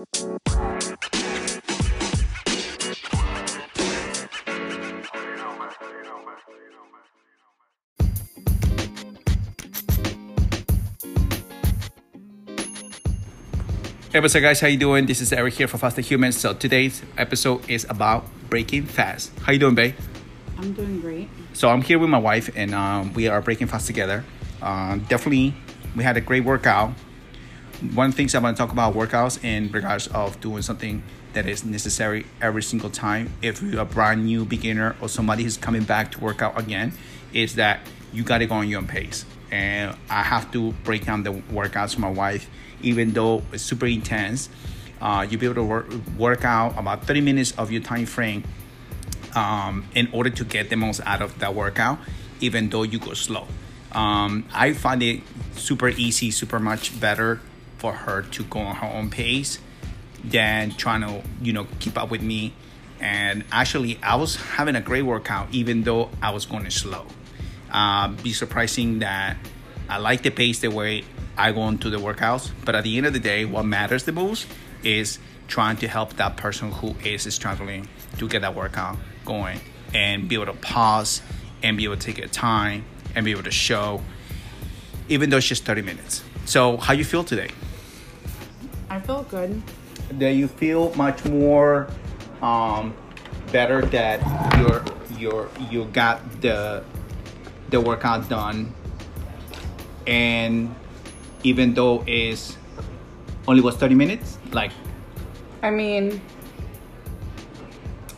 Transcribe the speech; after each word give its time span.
Hey, 0.00 0.06
what's 14.20 14.34
up, 14.34 14.40
guys? 14.40 14.60
How 14.60 14.68
you 14.68 14.78
doing? 14.78 15.04
This 15.04 15.20
is 15.20 15.34
Eric 15.34 15.52
here 15.52 15.68
for 15.68 15.76
Faster 15.76 16.00
Humans. 16.00 16.38
So 16.38 16.54
today's 16.54 17.02
episode 17.18 17.68
is 17.68 17.84
about 17.90 18.24
breaking 18.48 18.86
fast. 18.86 19.38
How 19.40 19.52
you 19.52 19.58
doing, 19.58 19.74
babe? 19.74 19.96
I'm 20.56 20.72
doing 20.72 21.02
great. 21.02 21.28
So 21.52 21.68
I'm 21.68 21.82
here 21.82 21.98
with 21.98 22.08
my 22.08 22.16
wife, 22.16 22.48
and 22.56 22.74
um, 22.74 23.12
we 23.12 23.28
are 23.28 23.42
breaking 23.42 23.66
fast 23.66 23.86
together. 23.86 24.24
Um, 24.62 25.00
definitely, 25.10 25.52
we 25.94 26.04
had 26.04 26.16
a 26.16 26.22
great 26.22 26.44
workout. 26.44 26.94
One 27.80 28.12
things 28.12 28.34
I 28.34 28.40
want 28.40 28.58
to 28.58 28.62
talk 28.62 28.72
about 28.72 28.92
workouts 28.92 29.42
in 29.42 29.72
regards 29.72 30.06
of 30.08 30.38
doing 30.42 30.60
something 30.60 31.02
that 31.32 31.48
is 31.48 31.64
necessary 31.64 32.26
every 32.42 32.62
single 32.62 32.90
time. 32.90 33.32
If 33.40 33.62
you're 33.62 33.80
a 33.80 33.86
brand 33.86 34.26
new 34.26 34.44
beginner 34.44 34.96
or 35.00 35.08
somebody 35.08 35.44
who's 35.44 35.56
coming 35.56 35.84
back 35.84 36.12
to 36.12 36.20
work 36.20 36.42
out 36.42 36.60
again, 36.60 36.92
is 37.32 37.54
that 37.54 37.80
you 38.12 38.22
got 38.22 38.38
to 38.38 38.46
go 38.46 38.56
on 38.56 38.68
your 38.68 38.80
own 38.80 38.86
pace. 38.86 39.24
And 39.50 39.96
I 40.10 40.22
have 40.22 40.52
to 40.52 40.72
break 40.84 41.06
down 41.06 41.22
the 41.22 41.32
workouts 41.32 41.94
for 41.94 42.02
my 42.02 42.10
wife, 42.10 42.50
even 42.82 43.12
though 43.12 43.42
it's 43.50 43.62
super 43.62 43.86
intense. 43.86 44.50
Uh, 45.00 45.26
you'll 45.28 45.40
be 45.40 45.46
able 45.46 45.54
to 45.54 45.64
work, 45.64 45.90
work 46.18 46.44
out 46.44 46.78
about 46.78 47.06
30 47.06 47.22
minutes 47.22 47.52
of 47.52 47.72
your 47.72 47.80
time 47.80 48.04
frame 48.04 48.44
um, 49.34 49.86
in 49.94 50.10
order 50.12 50.28
to 50.28 50.44
get 50.44 50.68
the 50.68 50.76
most 50.76 51.00
out 51.06 51.22
of 51.22 51.38
that 51.38 51.54
workout, 51.54 51.98
even 52.40 52.68
though 52.68 52.82
you 52.82 52.98
go 52.98 53.14
slow. 53.14 53.46
Um, 53.92 54.46
I 54.52 54.74
find 54.74 55.02
it 55.02 55.22
super 55.54 55.88
easy, 55.88 56.30
super 56.30 56.60
much 56.60 57.00
better 57.00 57.40
for 57.80 57.92
her 57.92 58.22
to 58.22 58.44
go 58.44 58.60
on 58.60 58.76
her 58.76 58.86
own 58.86 59.08
pace 59.10 59.58
than 60.22 60.70
trying 60.72 61.00
to, 61.00 61.22
you 61.42 61.52
know, 61.52 61.66
keep 61.80 61.98
up 61.98 62.10
with 62.10 62.22
me. 62.22 62.52
And 63.00 63.44
actually, 63.50 63.98
I 64.02 64.16
was 64.16 64.36
having 64.36 64.76
a 64.76 64.82
great 64.82 65.02
workout, 65.02 65.48
even 65.50 65.82
though 65.82 66.10
I 66.20 66.30
was 66.30 66.44
going 66.44 66.68
slow. 66.70 67.06
Uh, 67.72 68.08
be 68.08 68.32
surprising 68.32 68.98
that 68.98 69.38
I 69.88 69.96
like 69.96 70.22
the 70.22 70.30
pace 70.30 70.58
the 70.58 70.70
way 70.70 71.04
I 71.38 71.52
go 71.52 71.66
into 71.68 71.88
the 71.88 71.96
workouts, 71.96 72.50
but 72.66 72.74
at 72.74 72.84
the 72.84 72.98
end 72.98 73.06
of 73.06 73.14
the 73.14 73.18
day, 73.18 73.46
what 73.46 73.64
matters 73.64 74.04
the 74.04 74.12
most 74.12 74.46
is 74.82 75.18
trying 75.48 75.78
to 75.78 75.88
help 75.88 76.14
that 76.14 76.36
person 76.36 76.70
who 76.70 76.94
is 77.02 77.22
struggling 77.34 77.88
to 78.18 78.28
get 78.28 78.42
that 78.42 78.54
workout 78.54 78.98
going 79.24 79.58
and 79.94 80.28
be 80.28 80.34
able 80.34 80.46
to 80.46 80.52
pause 80.52 81.22
and 81.62 81.76
be 81.76 81.84
able 81.84 81.96
to 81.96 82.00
take 82.00 82.18
your 82.18 82.28
time 82.28 82.84
and 83.14 83.24
be 83.24 83.30
able 83.30 83.42
to 83.42 83.50
show, 83.50 84.02
even 85.08 85.30
though 85.30 85.38
it's 85.38 85.46
just 85.46 85.64
30 85.64 85.82
minutes. 85.82 86.22
So, 86.44 86.76
how 86.76 86.92
you 86.92 87.04
feel 87.04 87.24
today? 87.24 87.50
I 88.90 88.98
feel 88.98 89.22
good. 89.30 89.62
That 90.18 90.32
you 90.32 90.48
feel 90.48 90.92
much 90.96 91.24
more 91.24 91.86
um, 92.42 92.92
better 93.52 93.82
that 93.86 94.18
you're 94.58 94.84
you're 95.16 95.48
you 95.70 95.84
got 95.92 96.18
the 96.40 96.82
the 97.70 97.80
workout 97.80 98.28
done, 98.28 98.74
and 100.08 100.74
even 101.44 101.72
though 101.72 102.02
it's 102.08 102.56
only 103.46 103.62
was 103.62 103.76
30 103.76 103.94
minutes, 103.94 104.38
like 104.50 104.72
I 105.62 105.70
mean, 105.70 106.20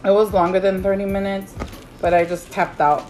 it 0.02 0.10
was 0.10 0.32
longer 0.32 0.58
than 0.58 0.82
30 0.82 1.04
minutes, 1.04 1.54
but 2.00 2.14
I 2.14 2.24
just 2.24 2.50
tapped 2.50 2.80
out 2.80 3.04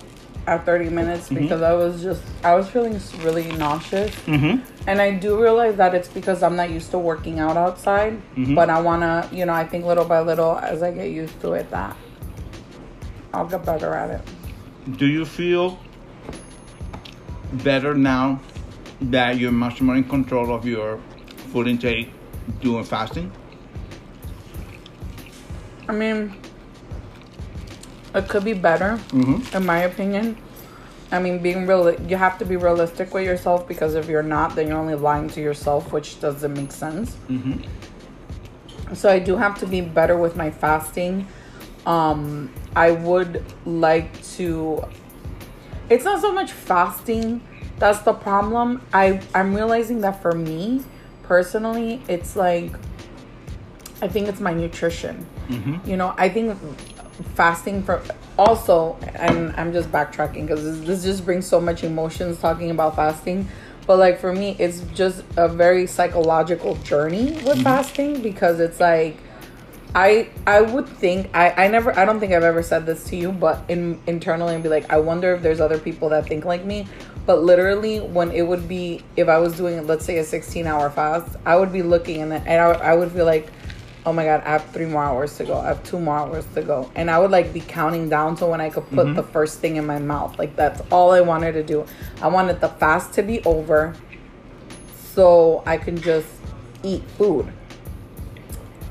at 0.47 0.67
30 0.67 0.91
minutes 0.91 1.29
because 1.29 1.63
I 1.63 1.73
was 1.73 2.03
just, 2.03 2.23
I 2.43 2.55
was 2.55 2.69
feeling 2.69 3.01
really 3.19 3.51
nauseous. 3.53 4.15
mm-hmm. 4.27 4.63
And 4.89 5.01
I 5.01 5.13
do 5.13 5.41
realize 5.41 5.77
that 5.77 5.95
it's 5.95 6.09
because 6.09 6.43
I'm 6.43 6.57
not 6.57 6.71
used 6.71 6.91
to 6.91 6.99
working 6.99 7.39
out 7.39 7.57
outside, 7.57 8.21
but 8.55 8.69
I 8.69 8.81
want 8.81 9.03
to, 9.03 9.37
you 9.37 9.47
know, 9.47 9.53
I 9.53 9.65
think 9.65 9.85
little 9.85 10.05
by 10.05 10.21
little 10.21 10.59
as 10.59 10.83
I 10.83 10.91
get 10.91 11.11
used 11.11 11.41
to 11.43 11.53
it, 11.53 11.71
that 11.71 11.97
I'll 13.33 13.47
get 13.47 13.65
better 13.65 13.95
at 13.95 14.11
it. 14.11 14.99
Do 14.99 15.07
you 15.07 15.25
feel 15.25 15.79
better 17.53 17.95
now 17.95 18.41
that 19.01 19.39
you're 19.39 19.53
much 19.53 19.81
more 19.81 19.97
in 19.97 20.05
control 20.05 20.53
of 20.53 20.67
your 20.67 20.99
food 21.53 21.69
intake 21.69 22.11
doing 22.61 22.83
fasting? 22.83 23.31
I 25.89 25.93
mean, 25.93 26.35
it 28.15 28.29
could 28.29 28.45
be 28.45 28.53
better, 28.55 28.99
Mm-hmm. 29.09 29.57
in 29.57 29.67
my 29.67 29.79
opinion. 29.81 30.37
I 31.11 31.19
mean, 31.19 31.41
being 31.41 31.67
real, 31.67 31.93
you 32.09 32.17
have 32.17 32.39
to 32.39 32.45
be 32.47 32.57
realistic 32.57 33.13
with 33.13 33.25
yourself 33.27 33.69
because 33.69 33.95
if 33.95 34.09
you're 34.09 34.23
not, 34.23 34.55
then 34.55 34.69
you're 34.69 34.79
only 34.79 34.95
lying 34.95 35.29
to 35.31 35.41
yourself, 35.43 35.93
which 35.93 36.21
doesn't 36.21 36.55
make 36.55 36.73
sense. 36.73 37.17
Mm-hmm. 37.29 38.95
So 38.95 39.11
I 39.11 39.19
do 39.19 39.37
have 39.37 39.59
to 39.61 39.67
be 39.67 39.81
better 39.83 40.17
with 40.17 40.37
my 40.37 40.51
fasting. 40.51 41.27
Um, 41.85 42.51
I 42.75 42.93
would 42.93 43.45
like 43.67 44.23
to. 44.37 44.85
It's 45.91 46.05
not 46.05 46.21
so 46.23 46.33
much 46.33 46.53
fasting 46.53 47.43
that's 47.83 47.99
the 48.03 48.13
problem. 48.13 48.81
I 48.93 49.21
I'm 49.35 49.53
realizing 49.57 50.03
that 50.03 50.23
for 50.23 50.31
me 50.31 50.85
personally, 51.25 52.01
it's 52.07 52.37
like 52.37 52.73
I 54.01 54.07
think 54.07 54.29
it's 54.29 54.39
my 54.39 54.55
nutrition. 54.55 55.27
Mm-hmm. 55.49 55.91
You 55.91 55.97
know, 55.97 56.15
I 56.17 56.29
think 56.29 56.57
fasting 57.35 57.83
for 57.83 58.03
also, 58.39 58.97
and 59.15 59.55
I'm 59.57 59.73
just 59.73 59.91
backtracking 59.91 60.47
because 60.47 60.65
this, 60.65 60.87
this 60.87 61.03
just 61.05 61.25
brings 61.25 61.47
so 61.47 61.61
much 61.61 61.85
emotions 61.85 62.39
talking 62.41 62.71
about 62.71 62.97
fasting. 62.97 63.49
But 63.87 63.99
like 63.99 64.21
for 64.21 64.33
me, 64.33 64.57
it's 64.59 64.81
just 64.95 65.25
a 65.37 65.49
very 65.49 65.87
psychological 65.87 66.77
journey 66.77 67.33
with 67.33 67.45
mm-hmm. 67.45 67.63
fasting 67.63 68.23
because 68.23 68.61
it's 68.61 68.81
like 68.81 69.17
I 69.95 70.31
I 70.47 70.63
would 70.63 70.89
think 70.89 71.31
I 71.35 71.65
I 71.65 71.69
never 71.69 71.97
I 71.99 72.05
don't 72.05 72.19
think 72.21 72.33
I've 72.33 72.45
ever 72.45 72.63
said 72.63 72.87
this 72.87 73.05
to 73.05 73.17
you, 73.17 73.33
but 73.33 73.63
in 73.69 74.01
internally 74.07 74.55
and 74.55 74.63
be 74.63 74.69
like 74.69 74.91
I 74.91 74.99
wonder 74.99 75.35
if 75.35 75.43
there's 75.43 75.61
other 75.61 75.79
people 75.79 76.09
that 76.11 76.27
think 76.27 76.45
like 76.45 76.65
me. 76.65 76.87
But 77.27 77.43
literally, 77.43 78.01
when 78.01 78.33
it 78.33 78.43
would 78.43 78.67
be 78.67 79.05
if 79.17 79.29
I 79.29 79.39
was 79.39 79.57
doing 79.57 79.87
let's 79.87 80.05
say 80.05 80.19
a 80.19 80.25
16 80.25 80.67
hour 80.67 80.89
fast, 80.89 81.37
I 81.45 81.57
would 81.57 81.73
be 81.73 81.83
looking 81.83 82.23
and 82.23 82.33
and 82.33 82.49
I, 82.49 82.71
I 82.73 82.95
would 82.95 83.13
feel 83.13 83.27
like, 83.27 83.49
oh 84.05 84.13
my 84.13 84.25
god, 84.25 84.43
I 84.45 84.51
have 84.51 84.65
three 84.71 84.87
more 84.87 85.03
hours 85.03 85.37
to 85.39 85.45
go. 85.45 85.59
I 85.59 85.69
have 85.69 85.83
two 85.85 85.99
more 85.99 86.17
hours 86.17 86.45
to 86.55 86.63
go, 86.63 86.91
and 86.95 87.11
I 87.11 87.19
would 87.19 87.31
like 87.31 87.53
be 87.53 87.61
counting 87.61 88.09
down 88.09 88.37
to 88.37 88.47
when 88.47 88.61
I 88.61 88.71
could 88.71 88.89
put 88.91 89.15
the 89.15 89.23
mm-hmm. 89.23 89.33
first 89.33 89.61
thing 89.61 89.77
in 89.77 89.87
my 89.87 89.99
mouth. 89.99 90.39
Like 90.39 90.57
that's 90.57 90.81
all 90.91 91.13
I 91.13 91.21
wanted 91.21 91.53
to 91.53 91.63
do. 91.63 91.87
I 92.21 92.29
wanted 92.29 92.61
the 92.61 92.69
fast 92.69 93.13
to 93.15 93.23
be 93.23 93.43
over, 93.45 93.95
so 94.97 95.63
I 95.67 95.77
can 95.77 96.01
just 96.01 96.29
eat 96.83 97.03
food. 97.17 97.53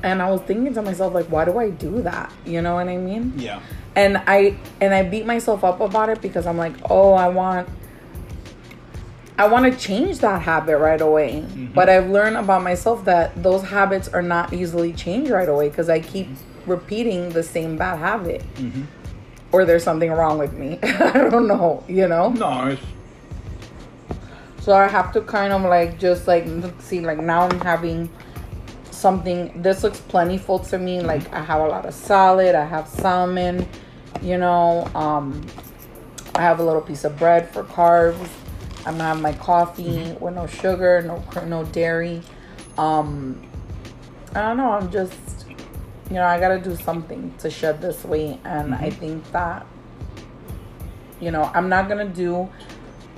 And 0.02 0.20
I 0.20 0.30
was 0.30 0.40
thinking 0.42 0.74
to 0.74 0.82
myself, 0.82 1.14
like, 1.14 1.26
why 1.26 1.44
do 1.44 1.58
I 1.58 1.70
do 1.70 2.02
that? 2.02 2.32
You 2.44 2.60
know 2.60 2.74
what 2.74 2.88
I 2.88 2.96
mean? 2.96 3.34
Yeah. 3.36 3.60
And 3.94 4.16
I 4.26 4.56
and 4.80 4.94
I 4.94 5.02
beat 5.02 5.26
myself 5.26 5.62
up 5.62 5.80
about 5.80 6.08
it 6.08 6.20
because 6.22 6.46
I'm 6.46 6.56
like, 6.56 6.74
oh, 6.90 7.12
I 7.12 7.28
want 7.28 7.68
I 9.38 9.48
want 9.48 9.72
to 9.72 9.78
change 9.78 10.18
that 10.18 10.42
habit 10.42 10.78
right 10.78 11.00
away. 11.00 11.40
Mm-hmm. 11.40 11.72
But 11.72 11.88
I've 11.88 12.08
learned 12.08 12.36
about 12.36 12.62
myself 12.62 13.04
that 13.06 13.42
those 13.42 13.62
habits 13.62 14.08
are 14.08 14.22
not 14.22 14.52
easily 14.52 14.92
changed 14.92 15.30
right 15.30 15.48
away 15.48 15.68
because 15.68 15.88
I 15.88 16.00
keep 16.00 16.28
mm-hmm. 16.28 16.70
repeating 16.70 17.30
the 17.30 17.42
same 17.42 17.76
bad 17.76 17.98
habit. 17.98 18.42
Mm-hmm. 18.54 18.84
Or 19.52 19.64
there's 19.64 19.84
something 19.84 20.10
wrong 20.10 20.38
with 20.38 20.52
me. 20.54 20.78
I 20.82 21.28
don't 21.28 21.46
know, 21.46 21.82
you 21.88 22.08
know? 22.08 22.30
No, 22.30 22.66
it's 22.66 22.82
So 24.60 24.72
I 24.72 24.88
have 24.88 25.12
to 25.12 25.22
kind 25.22 25.52
of 25.52 25.62
like 25.62 25.98
just 25.98 26.26
like 26.26 26.46
see 26.78 27.00
like 27.00 27.18
now 27.18 27.48
I'm 27.48 27.60
having 27.60 28.10
something 28.90 29.60
this 29.60 29.82
looks 29.82 30.00
plentiful 30.00 30.60
to 30.60 30.78
me 30.78 31.00
like 31.00 31.30
I 31.32 31.42
have 31.42 31.60
a 31.60 31.66
lot 31.66 31.86
of 31.86 31.94
salad, 31.94 32.54
I 32.54 32.64
have 32.64 32.86
salmon, 32.86 33.66
you 34.22 34.38
know, 34.38 34.88
um 34.94 35.44
I 36.34 36.42
have 36.42 36.60
a 36.60 36.64
little 36.64 36.80
piece 36.80 37.04
of 37.04 37.18
bread 37.18 37.50
for 37.50 37.64
carbs. 37.64 38.28
I'm 38.84 38.96
gonna 38.96 39.04
have 39.04 39.20
my 39.20 39.32
coffee 39.32 40.16
with 40.20 40.34
no 40.34 40.46
sugar, 40.46 41.02
no 41.02 41.22
no 41.46 41.64
dairy. 41.64 42.22
Um 42.78 43.42
I 44.34 44.40
don't 44.40 44.56
know, 44.56 44.72
I'm 44.72 44.90
just 44.90 45.46
you 46.08 46.16
know, 46.16 46.26
I 46.26 46.38
got 46.38 46.48
to 46.48 46.60
do 46.60 46.76
something 46.76 47.34
to 47.38 47.48
shed 47.48 47.80
this 47.80 48.04
weight 48.04 48.38
and 48.44 48.74
I 48.74 48.90
think 48.90 49.30
that 49.32 49.66
you 51.20 51.30
know, 51.30 51.50
I'm 51.54 51.68
not 51.68 51.88
going 51.88 52.06
to 52.06 52.12
do 52.12 52.50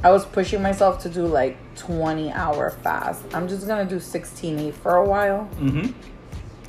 I 0.04 0.10
was 0.10 0.26
pushing 0.26 0.60
myself 0.60 1.02
to 1.04 1.08
do 1.08 1.26
like 1.26 1.56
20 1.76 2.30
hour 2.32 2.70
fast. 2.82 3.22
I'm 3.32 3.48
just 3.48 3.66
gonna 3.66 3.86
do 3.86 3.98
16 3.98 4.58
8 4.58 4.74
for 4.74 4.96
a 4.96 5.04
while. 5.08 5.48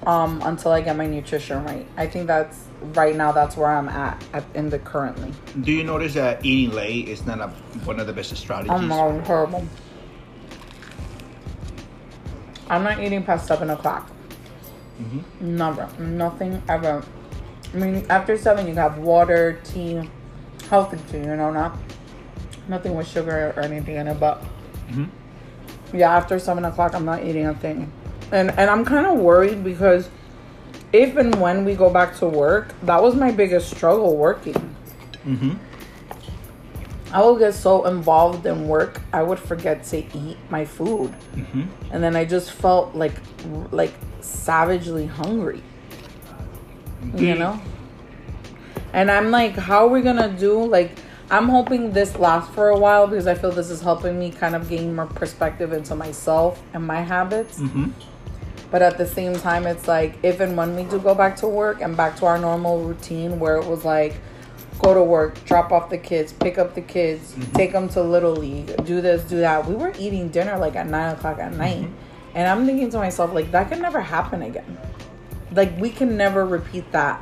Um, 0.08 0.42
until 0.46 0.72
I 0.72 0.80
get 0.82 0.96
my 0.96 1.06
nutrition 1.06 1.62
right. 1.66 1.86
I 1.98 2.08
think 2.08 2.28
that's 2.28 2.65
right 2.94 3.16
now. 3.16 3.32
That's 3.32 3.58
where 3.58 3.70
I'm 3.70 3.90
at, 3.90 4.24
at 4.34 4.44
in 4.54 4.70
the 4.70 4.80
currently. 4.80 5.32
Do 5.62 5.72
you 5.72 5.84
notice 5.84 6.14
that 6.14 6.46
eating 6.46 6.76
late 6.76 7.08
is 7.08 7.26
not 7.26 7.40
a, 7.40 7.48
one 7.86 8.00
of 8.00 8.08
the 8.08 8.14
best 8.14 8.36
strategies? 8.36 8.82
No, 8.88 9.20
horrible. 9.22 9.66
I'm 12.70 12.84
not 12.84 13.00
eating 13.00 13.24
past 13.24 13.48
seven 13.48 13.70
o'clock. 13.70 14.10
Mm-hmm. 15.00 15.58
Never, 15.58 15.90
nothing 16.00 16.62
ever. 16.70 17.04
I 17.74 17.78
mean, 17.78 18.06
after 18.10 18.38
seven, 18.38 18.68
you 18.68 18.76
have 18.76 18.98
water, 18.98 19.60
tea, 19.64 20.10
healthy 20.70 20.98
tea. 21.12 21.18
You 21.18 21.36
know, 21.36 21.52
not 21.52 21.78
nothing 22.68 22.96
with 22.96 23.08
sugar 23.08 23.54
or 23.56 23.62
anything 23.62 23.98
in 23.98 24.08
it. 24.08 24.20
But 24.20 24.42
mm-hmm. 24.90 25.06
yeah, 25.96 26.16
after 26.16 26.40
seven 26.40 26.66
o'clock, 26.66 26.96
I'm 26.96 27.06
not 27.06 27.24
eating 27.24 27.46
a 27.46 27.54
thing. 27.54 27.92
and 28.32 28.52
and 28.52 28.70
I'm 28.70 28.86
kind 28.86 29.06
of 29.06 29.20
worried 29.20 29.64
because 29.64 30.10
if 31.04 31.18
and 31.18 31.36
when 31.44 31.66
we 31.66 31.76
go 31.76 31.90
back 31.90 32.16
to 32.22 32.28
work, 32.28 32.74
that 32.84 33.02
was 33.02 33.16
my 33.16 33.32
biggest 33.32 33.70
struggle 33.76 34.16
working. 34.16 34.60
Mm-hmm. 35.26 35.54
I 37.12 37.24
would 37.24 37.40
get 37.40 37.54
so 37.54 37.86
involved 37.86 38.46
in 38.46 38.68
work, 38.68 39.02
I 39.14 39.24
would 39.24 39.40
forget 39.40 39.84
to 39.92 39.98
eat 39.98 40.38
my 40.50 40.66
food, 40.66 41.12
Mm-hmm. 41.36 41.64
and 41.92 42.04
then 42.04 42.16
I 42.16 42.26
just 42.26 42.52
felt 42.52 42.96
like 42.96 43.16
like 43.72 43.94
savagely 44.22 45.06
hungry. 45.06 45.62
You 47.16 47.36
know. 47.36 47.62
And 48.94 49.12
I'm 49.12 49.30
like, 49.30 49.56
how 49.56 49.86
are 49.86 49.90
we 49.90 50.02
gonna 50.02 50.30
do? 50.30 50.54
Like, 50.66 50.92
I'm 51.30 51.48
hoping 51.50 51.92
this 51.92 52.16
lasts 52.18 52.54
for 52.56 52.70
a 52.70 52.78
while 52.78 53.08
because 53.08 53.28
I 53.28 53.36
feel 53.36 53.52
this 53.52 53.70
is 53.70 53.82
helping 53.82 54.18
me 54.18 54.32
kind 54.32 54.56
of 54.56 54.68
gain 54.70 54.96
more 54.96 55.06
perspective 55.06 55.74
into 55.74 55.96
myself 55.96 56.62
and 56.74 56.86
my 56.88 57.02
habits. 57.02 57.60
Mm-hmm. 57.60 57.92
But 58.72 58.82
at 58.82 58.98
the 58.98 59.06
same 59.06 59.36
time, 59.36 59.66
it's 59.66 59.88
like 59.88 60.18
if 60.24 60.40
and 60.40 60.58
when 60.58 60.76
we 60.76 60.84
do 60.84 61.00
go 61.00 61.16
back 61.16 61.36
to 61.38 61.48
work 61.48 61.82
and 61.82 61.96
back 61.96 62.18
to 62.18 62.26
our 62.26 62.38
normal 62.38 62.82
routine 62.82 63.40
where 63.40 63.58
it 63.58 63.66
was 63.66 63.86
like 63.86 64.16
go 64.80 64.94
to 64.94 65.04
work, 65.04 65.44
drop 65.46 65.72
off 65.72 65.90
the 65.90 65.98
kids, 65.98 66.34
pick 66.34 66.58
up 66.58 66.76
the 66.76 66.82
kids, 66.82 67.36
take 67.54 67.72
them 67.72 67.88
to 67.90 68.02
Little 68.02 68.36
League, 68.36 68.76
do 68.86 69.02
this, 69.02 69.24
do 69.24 69.40
that. 69.40 69.66
We 69.66 69.76
were 69.76 69.94
eating 69.98 70.30
dinner 70.30 70.58
like 70.58 70.76
at 70.76 70.88
nine 70.88 71.14
o'clock 71.14 71.40
at 71.40 71.54
night. 71.54 71.88
And 72.36 72.50
I'm 72.50 72.66
thinking 72.66 72.90
to 72.90 72.98
myself, 72.98 73.34
like, 73.34 73.52
that 73.52 73.70
can 73.70 73.82
never 73.82 74.02
happen 74.02 74.42
again. 74.42 74.78
Like, 75.54 75.80
we 75.80 75.90
can 75.90 76.18
never 76.18 76.46
repeat 76.46 76.92
that 76.92 77.22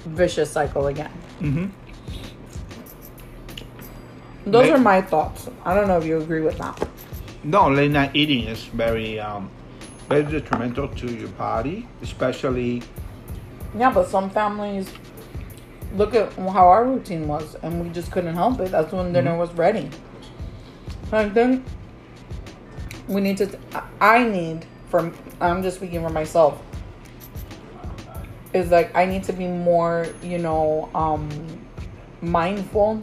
vicious 0.00 0.50
cycle 0.50 0.88
again. 0.88 1.10
Mm-hmm. 1.40 1.68
Those 4.50 4.68
are 4.68 4.76
my 4.76 5.00
thoughts. 5.00 5.48
I 5.64 5.74
don't 5.74 5.88
know 5.88 5.96
if 5.96 6.04
you 6.04 6.18
agree 6.20 6.42
with 6.42 6.58
that. 6.58 6.86
No, 7.42 7.70
late 7.70 7.92
night 7.92 8.10
eating 8.12 8.44
is 8.44 8.64
very, 8.64 9.18
um, 9.18 9.48
very 10.12 10.40
detrimental 10.40 10.88
to 10.88 11.06
your 11.14 11.28
body, 11.30 11.88
especially. 12.02 12.82
Yeah, 13.78 13.90
but 13.90 14.08
some 14.08 14.28
families 14.28 14.92
look 15.94 16.14
at 16.14 16.32
how 16.34 16.68
our 16.68 16.84
routine 16.84 17.26
was, 17.26 17.56
and 17.62 17.82
we 17.82 17.88
just 17.90 18.12
couldn't 18.12 18.34
help 18.34 18.60
it. 18.60 18.70
That's 18.70 18.92
when 18.92 19.12
dinner 19.12 19.36
was 19.36 19.52
ready. 19.54 19.88
I 21.12 21.28
think 21.28 21.64
we 23.08 23.20
need 23.20 23.38
to. 23.38 23.58
I 24.00 24.24
need 24.24 24.66
from. 24.88 25.14
I'm 25.40 25.62
just 25.62 25.76
speaking 25.78 26.02
for 26.02 26.10
myself. 26.10 26.62
Is 28.52 28.70
like 28.70 28.94
I 28.94 29.06
need 29.06 29.24
to 29.24 29.32
be 29.32 29.46
more, 29.46 30.06
you 30.22 30.38
know, 30.38 30.90
um, 30.94 31.28
mindful 32.20 33.00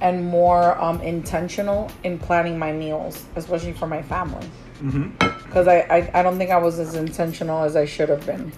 and 0.00 0.24
more 0.24 0.80
um, 0.80 1.00
intentional 1.00 1.90
in 2.04 2.18
planning 2.18 2.56
my 2.56 2.70
meals, 2.70 3.24
especially 3.34 3.72
for 3.72 3.88
my 3.88 4.02
family. 4.02 4.46
Mm-hmm. 4.80 5.35
Because 5.46 5.68
I, 5.68 5.78
I, 5.80 6.10
I 6.20 6.22
don't 6.22 6.38
think 6.38 6.50
I 6.50 6.58
was 6.58 6.78
as 6.78 6.94
intentional 6.94 7.62
as 7.62 7.76
I 7.76 7.84
should 7.84 8.08
have 8.08 8.24
been. 8.26 8.52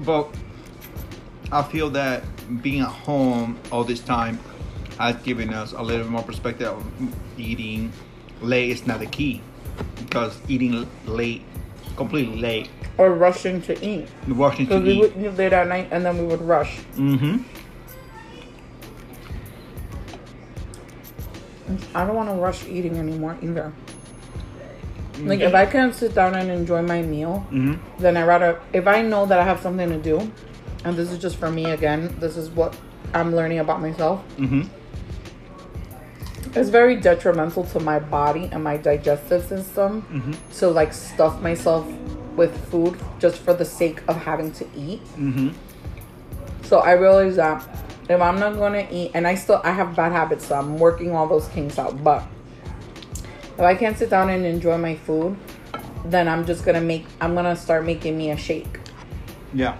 But 0.00 0.28
I 1.52 1.62
feel 1.62 1.90
that 1.90 2.24
being 2.62 2.80
at 2.80 2.88
home 2.88 3.58
all 3.70 3.84
this 3.84 4.00
time 4.00 4.38
has 4.98 5.16
given 5.22 5.52
us 5.52 5.72
a 5.72 5.82
little 5.82 6.04
bit 6.04 6.10
more 6.10 6.22
perspective 6.22 6.68
of 6.68 6.84
eating 7.38 7.92
late 8.40 8.70
is 8.70 8.86
not 8.86 9.00
the 9.00 9.06
key 9.06 9.40
because 9.98 10.38
eating 10.48 10.86
late, 11.06 11.42
completely 11.96 12.40
late, 12.40 12.68
Or 12.98 13.12
rushing 13.12 13.60
to 13.62 13.84
eat. 13.84 14.08
rushing 14.28 14.66
to 14.68 14.74
eat. 14.76 14.78
Because 14.78 14.84
we 14.84 14.98
would 15.00 15.16
eat 15.34 15.36
late 15.38 15.52
at 15.52 15.66
night 15.68 15.88
and 15.90 16.04
then 16.04 16.18
we 16.18 16.24
would 16.26 16.42
rush. 16.42 16.78
Mm-hmm. 16.94 17.42
I 21.94 22.06
don't 22.06 22.14
want 22.14 22.28
to 22.28 22.34
rush 22.34 22.66
eating 22.66 22.96
anymore 22.98 23.36
either. 23.42 23.72
Like 25.20 25.40
if 25.40 25.54
I 25.54 25.66
can't 25.66 25.94
sit 25.94 26.14
down 26.14 26.34
and 26.34 26.50
enjoy 26.50 26.82
my 26.82 27.02
meal, 27.02 27.46
Mm-hmm. 27.50 28.02
then 28.02 28.16
I 28.16 28.24
rather 28.24 28.60
if 28.72 28.86
I 28.86 29.02
know 29.02 29.26
that 29.26 29.38
I 29.38 29.44
have 29.44 29.60
something 29.60 29.88
to 29.90 29.98
do, 29.98 30.30
and 30.84 30.96
this 30.96 31.10
is 31.10 31.18
just 31.18 31.36
for 31.36 31.50
me 31.50 31.66
again. 31.70 32.14
This 32.18 32.36
is 32.36 32.50
what 32.50 32.76
I'm 33.12 33.34
learning 33.34 33.60
about 33.60 33.80
myself. 33.80 34.22
Mm-hmm. 34.38 34.62
It's 36.56 36.68
very 36.68 36.96
detrimental 36.96 37.64
to 37.64 37.80
my 37.80 37.98
body 37.98 38.48
and 38.52 38.62
my 38.62 38.76
digestive 38.76 39.44
system 39.46 40.02
Mm-hmm. 40.02 40.32
to 40.58 40.68
like 40.68 40.92
stuff 40.92 41.40
myself 41.40 41.86
with 42.36 42.52
food 42.70 42.98
just 43.20 43.38
for 43.38 43.54
the 43.54 43.64
sake 43.64 44.02
of 44.08 44.16
having 44.16 44.50
to 44.52 44.66
eat. 44.76 45.02
Mm-hmm. 45.16 45.50
So 46.62 46.80
I 46.80 46.92
realize 46.92 47.36
that 47.36 47.62
if 48.08 48.20
I'm 48.20 48.38
not 48.38 48.56
gonna 48.56 48.86
eat, 48.90 49.12
and 49.14 49.26
I 49.26 49.34
still 49.36 49.60
I 49.64 49.70
have 49.72 49.94
bad 49.96 50.12
habits, 50.12 50.46
so 50.46 50.56
I'm 50.56 50.78
working 50.78 51.14
all 51.14 51.26
those 51.28 51.46
kinks 51.48 51.78
out. 51.78 52.02
But 52.02 52.22
if 53.54 53.60
I 53.60 53.74
can't 53.74 53.96
sit 53.96 54.10
down 54.10 54.30
and 54.30 54.44
enjoy 54.44 54.76
my 54.78 54.96
food, 54.96 55.36
then 56.04 56.28
I'm 56.28 56.44
just 56.44 56.64
gonna 56.64 56.80
make 56.80 57.06
I'm 57.20 57.34
gonna 57.34 57.56
start 57.56 57.84
making 57.84 58.16
me 58.18 58.30
a 58.30 58.36
shake 58.36 58.78
Yeah. 59.52 59.76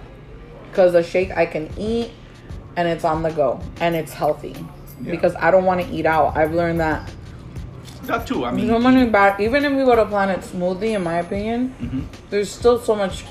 because 0.69 0.93
a 0.95 1.03
shake 1.03 1.31
I 1.37 1.45
can 1.45 1.69
eat 1.77 2.11
and 2.75 2.87
it's 2.87 3.05
on 3.05 3.23
the 3.23 3.31
go 3.31 3.61
and 3.79 3.95
it's 3.95 4.13
healthy. 4.13 4.55
Yeah. 5.01 5.11
Because 5.11 5.35
I 5.35 5.51
don't 5.51 5.65
want 5.65 5.81
to 5.81 5.87
eat 5.87 6.05
out. 6.05 6.35
I've 6.37 6.53
learned 6.53 6.79
that 6.79 7.09
That 8.03 8.27
too. 8.27 8.45
I 8.45 8.51
mean, 8.51 8.67
so 8.67 8.77
many 8.79 9.09
bad. 9.09 9.39
Even 9.41 9.65
if 9.65 9.71
we 9.73 9.83
go 9.83 9.95
to 9.95 10.05
Planet 10.05 10.41
Smoothie, 10.41 10.95
in 10.95 11.03
my 11.03 11.15
opinion, 11.15 11.73
Mhm. 11.81 12.03
there's 12.29 12.51
still 12.51 12.77
so 12.79 12.95
much 12.95 13.25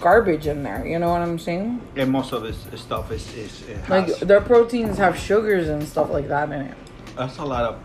garbage 0.00 0.46
in 0.46 0.62
there. 0.62 0.84
You 0.86 0.98
know 1.00 1.08
what 1.10 1.20
I'm 1.20 1.38
saying? 1.38 1.80
and 1.96 2.10
most 2.10 2.32
of 2.32 2.42
this 2.42 2.58
stuff 2.80 3.10
is 3.12 3.24
is 3.36 3.62
Like 3.88 4.06
their 4.20 4.40
proteins 4.40 4.98
have 4.98 5.16
sugars 5.18 5.68
and 5.68 5.82
stuff 5.86 6.10
like 6.10 6.28
that 6.28 6.50
in 6.52 6.60
it. 6.62 6.74
That's 7.16 7.38
a 7.38 7.44
lot 7.44 7.64
of 7.64 7.76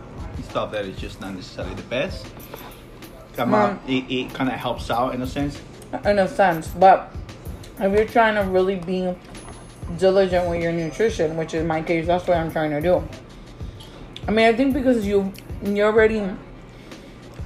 stuff 0.42 0.72
that 0.72 0.84
is 0.84 0.98
just 0.98 1.20
not 1.20 1.34
necessarily 1.34 1.74
the 1.74 1.82
best. 1.82 2.26
Come 3.34 3.54
on, 3.54 3.80
it, 3.86 4.10
it 4.10 4.34
kind 4.34 4.50
of 4.50 4.56
helps 4.56 4.90
out 4.90 5.14
in 5.14 5.22
a 5.22 5.26
sense. 5.26 5.60
in 6.04 6.18
a 6.18 6.28
sense. 6.28 6.68
But 6.68 7.12
if 7.78 7.92
you're 7.92 8.06
trying 8.06 8.34
to 8.34 8.50
really 8.50 8.76
be 8.76 9.14
diligent 9.98 10.48
with 10.48 10.62
your 10.62 10.72
nutrition, 10.72 11.36
which 11.36 11.54
in 11.54 11.66
my 11.66 11.82
case, 11.82 12.06
that's 12.06 12.26
what 12.26 12.36
I'm 12.36 12.50
trying 12.50 12.70
to 12.70 12.80
do. 12.80 13.06
I 14.28 14.30
mean, 14.30 14.46
I 14.46 14.52
think 14.52 14.74
because 14.74 15.06
you 15.06 15.32
you're 15.62 15.86
already 15.86 16.28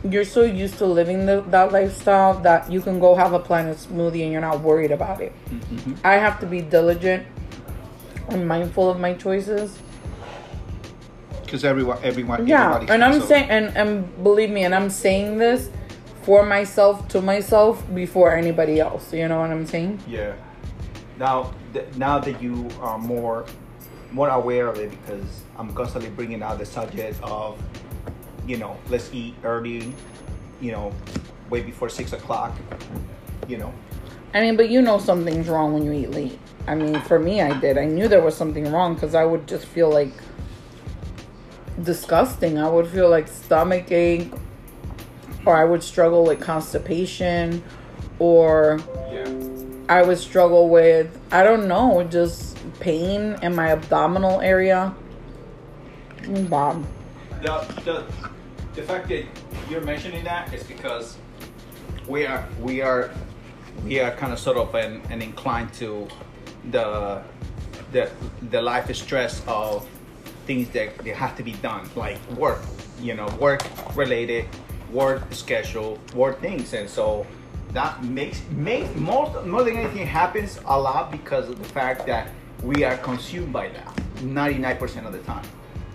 you're 0.08 0.24
so 0.24 0.42
used 0.42 0.76
to 0.78 0.86
living 0.86 1.24
the, 1.26 1.40
that 1.48 1.72
lifestyle 1.72 2.38
that 2.40 2.70
you 2.70 2.80
can 2.80 3.00
go 3.00 3.14
have 3.14 3.32
a 3.32 3.38
planet 3.38 3.78
smoothie 3.78 4.22
and 4.22 4.32
you're 4.32 4.40
not 4.40 4.60
worried 4.60 4.90
about 4.90 5.20
it. 5.20 5.32
Mm-hmm. 5.48 5.94
I 6.04 6.14
have 6.14 6.38
to 6.40 6.46
be 6.46 6.60
diligent 6.60 7.26
and 8.28 8.46
mindful 8.46 8.90
of 8.90 9.00
my 9.00 9.14
choices. 9.14 9.78
Because 11.54 11.64
everyone, 11.64 11.98
everyone, 12.02 12.48
Yeah, 12.48 12.84
and 12.88 13.04
I'm 13.04 13.20
so- 13.20 13.26
saying, 13.26 13.48
and 13.48 13.76
and 13.76 14.24
believe 14.24 14.50
me, 14.50 14.64
and 14.64 14.74
I'm 14.74 14.90
saying 14.90 15.38
this 15.38 15.70
for 16.22 16.44
myself 16.44 17.06
to 17.10 17.22
myself 17.22 17.80
before 17.94 18.34
anybody 18.34 18.80
else. 18.80 19.12
You 19.12 19.28
know 19.28 19.38
what 19.38 19.52
I'm 19.52 19.64
saying? 19.64 20.00
Yeah. 20.08 20.32
Now, 21.16 21.52
th- 21.72 21.86
now 21.96 22.18
that 22.18 22.42
you 22.42 22.66
are 22.80 22.98
more, 22.98 23.46
more 24.10 24.30
aware 24.30 24.66
of 24.66 24.80
it, 24.80 24.90
because 24.90 25.44
I'm 25.56 25.72
constantly 25.74 26.10
bringing 26.10 26.42
out 26.42 26.58
the 26.58 26.66
subject 26.66 27.22
of, 27.22 27.56
you 28.48 28.56
know, 28.56 28.76
let's 28.90 29.14
eat 29.14 29.36
early, 29.44 29.94
you 30.60 30.72
know, 30.72 30.90
way 31.50 31.62
before 31.62 31.88
six 31.88 32.12
o'clock, 32.12 32.50
you 33.46 33.58
know. 33.58 33.72
I 34.34 34.40
mean, 34.40 34.56
but 34.56 34.70
you 34.70 34.82
know 34.82 34.98
something's 34.98 35.48
wrong 35.48 35.72
when 35.72 35.84
you 35.84 35.92
eat 35.92 36.10
late. 36.10 36.36
I 36.66 36.74
mean, 36.74 37.00
for 37.02 37.20
me, 37.20 37.42
I 37.42 37.56
did. 37.60 37.78
I 37.78 37.84
knew 37.84 38.08
there 38.08 38.22
was 38.22 38.36
something 38.36 38.72
wrong 38.72 38.94
because 38.94 39.14
I 39.14 39.24
would 39.24 39.46
just 39.46 39.66
feel 39.66 39.88
like 39.88 40.10
disgusting. 41.84 42.58
I 42.58 42.68
would 42.68 42.88
feel 42.88 43.08
like 43.08 43.28
stomach 43.28 43.90
ache, 43.92 44.32
or 45.46 45.56
I 45.56 45.64
would 45.64 45.82
struggle 45.82 46.24
with 46.24 46.40
constipation, 46.40 47.62
or 48.18 48.80
Yeah. 49.12 49.28
I 49.88 50.02
would 50.02 50.18
struggle 50.18 50.70
with, 50.70 51.18
I 51.30 51.42
don't 51.42 51.68
know, 51.68 52.02
just 52.04 52.56
pain 52.80 53.36
in 53.42 53.54
my 53.54 53.70
abdominal 53.72 54.40
area. 54.40 54.94
Bob. 56.48 56.84
the, 57.42 57.52
the 57.84 58.04
the 58.74 58.82
fact 58.82 59.08
that 59.08 59.24
you're 59.68 59.82
mentioning 59.82 60.24
that 60.24 60.52
is 60.54 60.62
because 60.64 61.18
we 62.08 62.26
are 62.26 62.48
we 62.60 62.80
are 62.80 63.10
we 63.84 64.00
are 64.00 64.10
kind 64.12 64.32
of 64.32 64.38
sort 64.38 64.56
of 64.56 64.74
an, 64.74 65.02
an 65.10 65.20
inclined 65.20 65.72
to 65.74 66.08
the 66.70 67.22
the 67.92 68.10
the 68.50 68.60
life 68.60 68.94
stress 68.96 69.42
of 69.46 69.86
things 70.46 70.68
that, 70.70 70.96
that 70.98 71.14
have 71.16 71.36
to 71.36 71.42
be 71.42 71.52
done 71.54 71.88
like 71.96 72.18
work 72.32 72.60
you 73.00 73.14
know 73.14 73.26
work 73.40 73.62
related 73.96 74.46
work 74.90 75.22
schedule 75.32 75.98
work 76.14 76.40
things 76.40 76.72
and 76.74 76.88
so 76.88 77.26
that 77.72 78.02
makes 78.04 78.42
makes 78.50 78.94
most 78.94 79.44
more 79.46 79.64
than 79.64 79.76
anything 79.76 80.06
happens 80.06 80.60
a 80.66 80.78
lot 80.78 81.10
because 81.10 81.48
of 81.48 81.58
the 81.58 81.68
fact 81.68 82.06
that 82.06 82.28
we 82.62 82.84
are 82.84 82.96
consumed 82.98 83.52
by 83.52 83.68
that 83.68 83.94
99% 84.16 85.06
of 85.06 85.12
the 85.12 85.18
time 85.20 85.44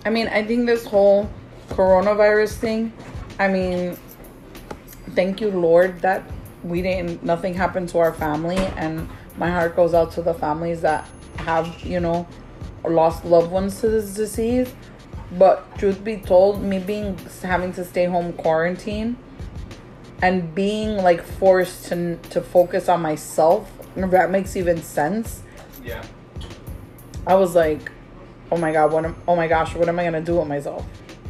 I 0.04 0.10
mean, 0.10 0.28
I 0.28 0.44
think 0.44 0.66
this 0.66 0.86
whole 0.86 1.28
coronavirus 1.68 2.54
thing, 2.54 2.92
I 3.38 3.48
mean, 3.48 3.98
thank 5.10 5.40
you, 5.40 5.50
Lord, 5.50 6.00
that 6.00 6.22
we 6.62 6.80
didn't, 6.80 7.22
nothing 7.22 7.54
happened 7.54 7.90
to 7.90 7.98
our 7.98 8.12
family. 8.12 8.56
And 8.56 9.08
my 9.36 9.50
heart 9.50 9.76
goes 9.76 9.92
out 9.92 10.12
to 10.12 10.22
the 10.22 10.32
families 10.32 10.80
that 10.82 11.06
have, 11.36 11.80
you 11.80 12.00
know, 12.00 12.26
lost 12.84 13.24
loved 13.24 13.50
ones 13.50 13.80
to 13.80 13.88
this 13.88 14.14
disease. 14.14 14.72
But 15.38 15.78
truth 15.78 16.02
be 16.02 16.16
told, 16.16 16.60
me 16.62 16.78
being, 16.80 17.16
having 17.42 17.72
to 17.74 17.84
stay 17.84 18.06
home 18.06 18.32
quarantine, 18.32 19.16
and 20.22 20.54
being 20.54 20.96
like 20.96 21.22
forced 21.22 21.86
to 21.86 22.16
to 22.30 22.40
focus 22.40 22.88
on 22.88 23.00
myself 23.00 23.70
if 23.96 24.10
that 24.10 24.30
makes 24.30 24.56
even 24.56 24.82
sense 24.82 25.42
Yeah. 25.84 26.02
i 27.26 27.34
was 27.34 27.54
like 27.54 27.90
oh 28.52 28.56
my 28.56 28.72
god 28.72 28.92
what 28.92 29.04
am, 29.04 29.16
oh 29.26 29.36
my 29.36 29.48
gosh 29.48 29.74
what 29.74 29.88
am 29.88 29.98
i 29.98 30.04
gonna 30.04 30.20
do 30.20 30.36
with 30.36 30.48
myself 30.48 30.84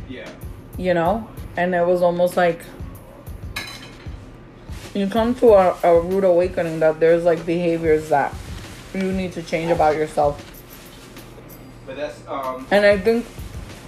Yeah. 0.09 0.29
you 0.77 0.95
know 0.95 1.29
and 1.57 1.75
it 1.75 1.87
was 1.87 2.03
almost 2.03 2.37
like 2.37 2.61
you 4.95 5.07
come 5.07 5.35
to 5.37 5.53
a, 5.53 5.77
a 5.85 6.01
rude 6.01 6.25
awakening 6.25 6.81
that 6.81 6.99
there's 6.99 7.25
like 7.25 7.47
behaviors 7.47 8.09
that 8.09 8.35
you 8.93 9.13
need 9.13 9.33
to 9.33 9.43
change 9.43 9.71
about 9.71 9.95
yourself 9.95 10.45
But 11.91 11.97
that's 11.97 12.23
um. 12.29 12.69
and 12.71 12.87
i 12.87 12.97
think 12.97 13.27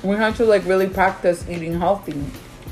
we 0.03 0.17
had 0.17 0.35
to 0.35 0.45
like 0.45 0.65
really 0.67 0.89
practice 0.89 1.49
eating 1.49 1.79
healthy 1.79 2.21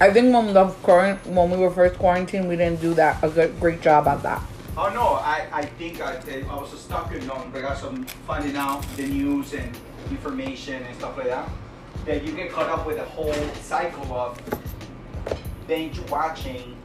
i 0.01 0.11
think 0.11 0.35
when 0.35 0.53
the 0.53 0.67
current 0.83 1.25
when 1.25 1.53
we 1.53 1.57
were 1.57 1.71
first 1.71 2.01
quarantined 2.01 2.49
we 2.49 2.57
didn't 2.57 2.81
do 2.81 2.95
that 2.95 3.23
a 3.23 3.29
good 3.29 3.55
great 3.61 3.81
job 3.81 4.09
at 4.09 4.25
that 4.25 4.43
Oh 4.77 4.89
no, 4.95 5.03
I, 5.03 5.47
I 5.53 5.65
think 5.67 6.01
I, 6.01 6.15
I 6.49 6.55
was 6.55 6.71
stuck 6.81 7.13
in 7.13 7.29
on 7.31 7.53
regards 7.53 7.83
of 7.83 8.11
finding 8.27 8.57
out 8.57 8.83
the 8.97 9.07
news 9.07 9.53
and 9.53 9.77
information 10.11 10.83
and 10.83 10.97
stuff 10.97 11.17
like 11.19 11.27
that. 11.27 11.51
That 12.07 12.25
you 12.25 12.33
get 12.33 12.51
caught 12.51 12.71
up 12.71 12.87
with 12.87 12.99
a 12.99 13.05
whole 13.05 13.35
cycle 13.61 14.13
of 14.15 14.41
binge 15.67 15.99
watching 16.09 16.77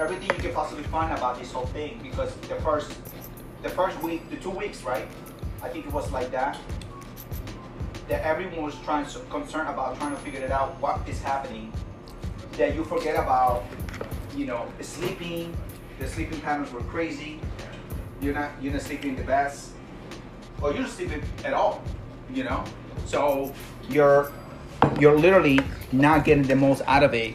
everything 0.00 0.30
you 0.36 0.42
can 0.42 0.54
possibly 0.54 0.84
find 0.84 1.12
about 1.12 1.38
this 1.38 1.52
whole 1.52 1.66
thing 1.66 2.00
because 2.02 2.34
the 2.36 2.56
first 2.56 2.96
the 3.62 3.68
first 3.68 4.00
week, 4.02 4.30
the 4.30 4.36
two 4.36 4.50
weeks, 4.50 4.82
right? 4.82 5.06
I 5.62 5.68
think 5.68 5.86
it 5.86 5.92
was 5.92 6.10
like 6.12 6.30
that. 6.30 6.58
That 8.08 8.22
everyone 8.22 8.62
was 8.62 8.74
trying 8.84 9.06
to 9.06 9.18
concerned 9.30 9.68
about 9.68 9.98
trying 9.98 10.14
to 10.14 10.20
figure 10.22 10.40
it 10.40 10.50
out 10.50 10.80
what 10.80 11.00
is 11.08 11.20
happening. 11.20 11.72
That 12.52 12.74
you 12.74 12.84
forget 12.84 13.16
about, 13.16 13.64
you 14.36 14.46
know, 14.46 14.66
sleeping. 14.80 15.56
The 15.98 16.06
sleeping 16.06 16.40
patterns 16.40 16.72
were 16.72 16.82
crazy. 16.82 17.40
You're 18.20 18.34
not 18.34 18.50
you're 18.60 18.72
not 18.72 18.82
sleeping 18.82 19.16
the 19.16 19.24
best, 19.24 19.70
or 20.62 20.72
you're 20.72 20.82
not 20.82 20.90
sleeping 20.90 21.22
at 21.44 21.52
all. 21.52 21.82
You 22.32 22.44
know, 22.44 22.64
so 23.06 23.52
you're 23.88 24.30
you're 25.00 25.18
literally 25.18 25.60
not 25.92 26.24
getting 26.24 26.44
the 26.44 26.56
most 26.56 26.82
out 26.86 27.02
of 27.02 27.14
it 27.14 27.34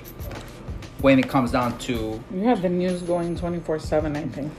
when 1.01 1.18
it 1.18 1.28
comes 1.28 1.51
down 1.51 1.78
to 1.80 2.24
you 2.32 2.42
have 2.44 2.62
the 2.62 2.70
news 2.70 3.01
going 3.01 3.36
24-7 3.36 4.16
i 4.16 4.24
think 4.28 4.51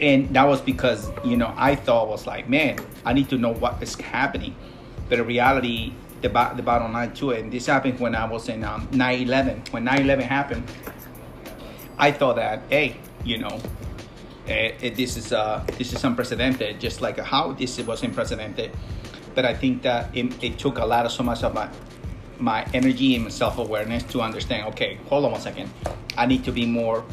and 0.00 0.28
that 0.34 0.44
was 0.44 0.60
because 0.60 1.10
you 1.24 1.36
know 1.36 1.52
I 1.56 1.74
thought 1.74 2.08
was 2.08 2.26
like, 2.26 2.48
man, 2.48 2.78
I 3.04 3.12
need 3.12 3.28
to 3.30 3.38
know 3.38 3.52
what 3.52 3.82
is 3.82 3.94
happening. 3.96 4.54
But 5.08 5.18
in 5.18 5.26
reality, 5.26 5.92
the 6.20 6.28
bo- 6.28 6.54
the 6.54 6.62
bottom 6.62 6.92
line 6.92 7.12
to 7.14 7.30
it, 7.30 7.40
and 7.40 7.52
this 7.52 7.66
happened 7.66 8.00
when 8.00 8.14
I 8.14 8.24
was 8.24 8.48
in 8.48 8.64
um, 8.64 8.88
9/11. 8.88 9.72
When 9.72 9.84
9/11 9.84 10.22
happened, 10.22 10.64
I 11.98 12.12
thought 12.12 12.36
that, 12.36 12.62
hey, 12.68 12.96
you 13.24 13.38
know, 13.38 13.58
eh, 14.46 14.72
eh, 14.82 14.90
this 14.94 15.16
is 15.16 15.32
uh 15.32 15.64
this 15.78 15.92
is 15.92 16.04
unprecedented, 16.04 16.80
just 16.80 17.00
like 17.00 17.18
how 17.18 17.52
this 17.52 17.78
was 17.80 18.02
unprecedented. 18.02 18.70
But 19.34 19.44
I 19.44 19.54
think 19.54 19.82
that 19.82 20.14
it, 20.16 20.42
it 20.42 20.58
took 20.58 20.78
a 20.78 20.84
lot 20.84 21.06
of 21.06 21.12
so 21.12 21.22
much 21.22 21.42
of 21.42 21.54
my 21.54 21.68
my 22.38 22.66
energy 22.74 23.16
and 23.16 23.32
self 23.32 23.58
awareness 23.58 24.02
to 24.04 24.20
understand. 24.20 24.66
Okay, 24.68 24.98
hold 25.08 25.24
on 25.24 25.32
one 25.32 25.40
second. 25.40 25.70
I 26.16 26.26
need 26.26 26.44
to 26.44 26.52
be 26.52 26.66
more 26.66 27.04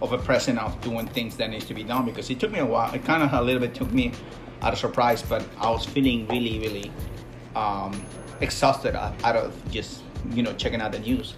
of 0.00 0.12
a 0.12 0.18
present 0.18 0.58
of 0.58 0.78
doing 0.80 1.06
things 1.06 1.36
that 1.36 1.50
needs 1.50 1.64
to 1.66 1.74
be 1.74 1.84
done 1.84 2.04
because 2.04 2.28
it 2.30 2.40
took 2.40 2.50
me 2.50 2.58
a 2.58 2.66
while. 2.66 2.92
It 2.94 3.04
kind 3.04 3.22
of 3.22 3.32
a 3.32 3.40
little 3.40 3.60
bit 3.60 3.74
took 3.74 3.92
me 3.92 4.12
out 4.62 4.72
of 4.72 4.78
surprise, 4.78 5.22
but 5.22 5.44
I 5.58 5.70
was 5.70 5.84
feeling 5.84 6.26
really, 6.28 6.58
really 6.58 6.92
um, 7.54 8.00
exhausted 8.40 8.94
out 8.94 9.14
out 9.24 9.36
of 9.36 9.70
just 9.70 10.02
you 10.30 10.42
know 10.42 10.52
checking 10.54 10.80
out 10.80 10.92
the 10.92 10.98
news. 10.98 11.34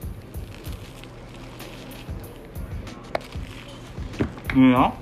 You 4.54 4.70
know. 4.70 4.96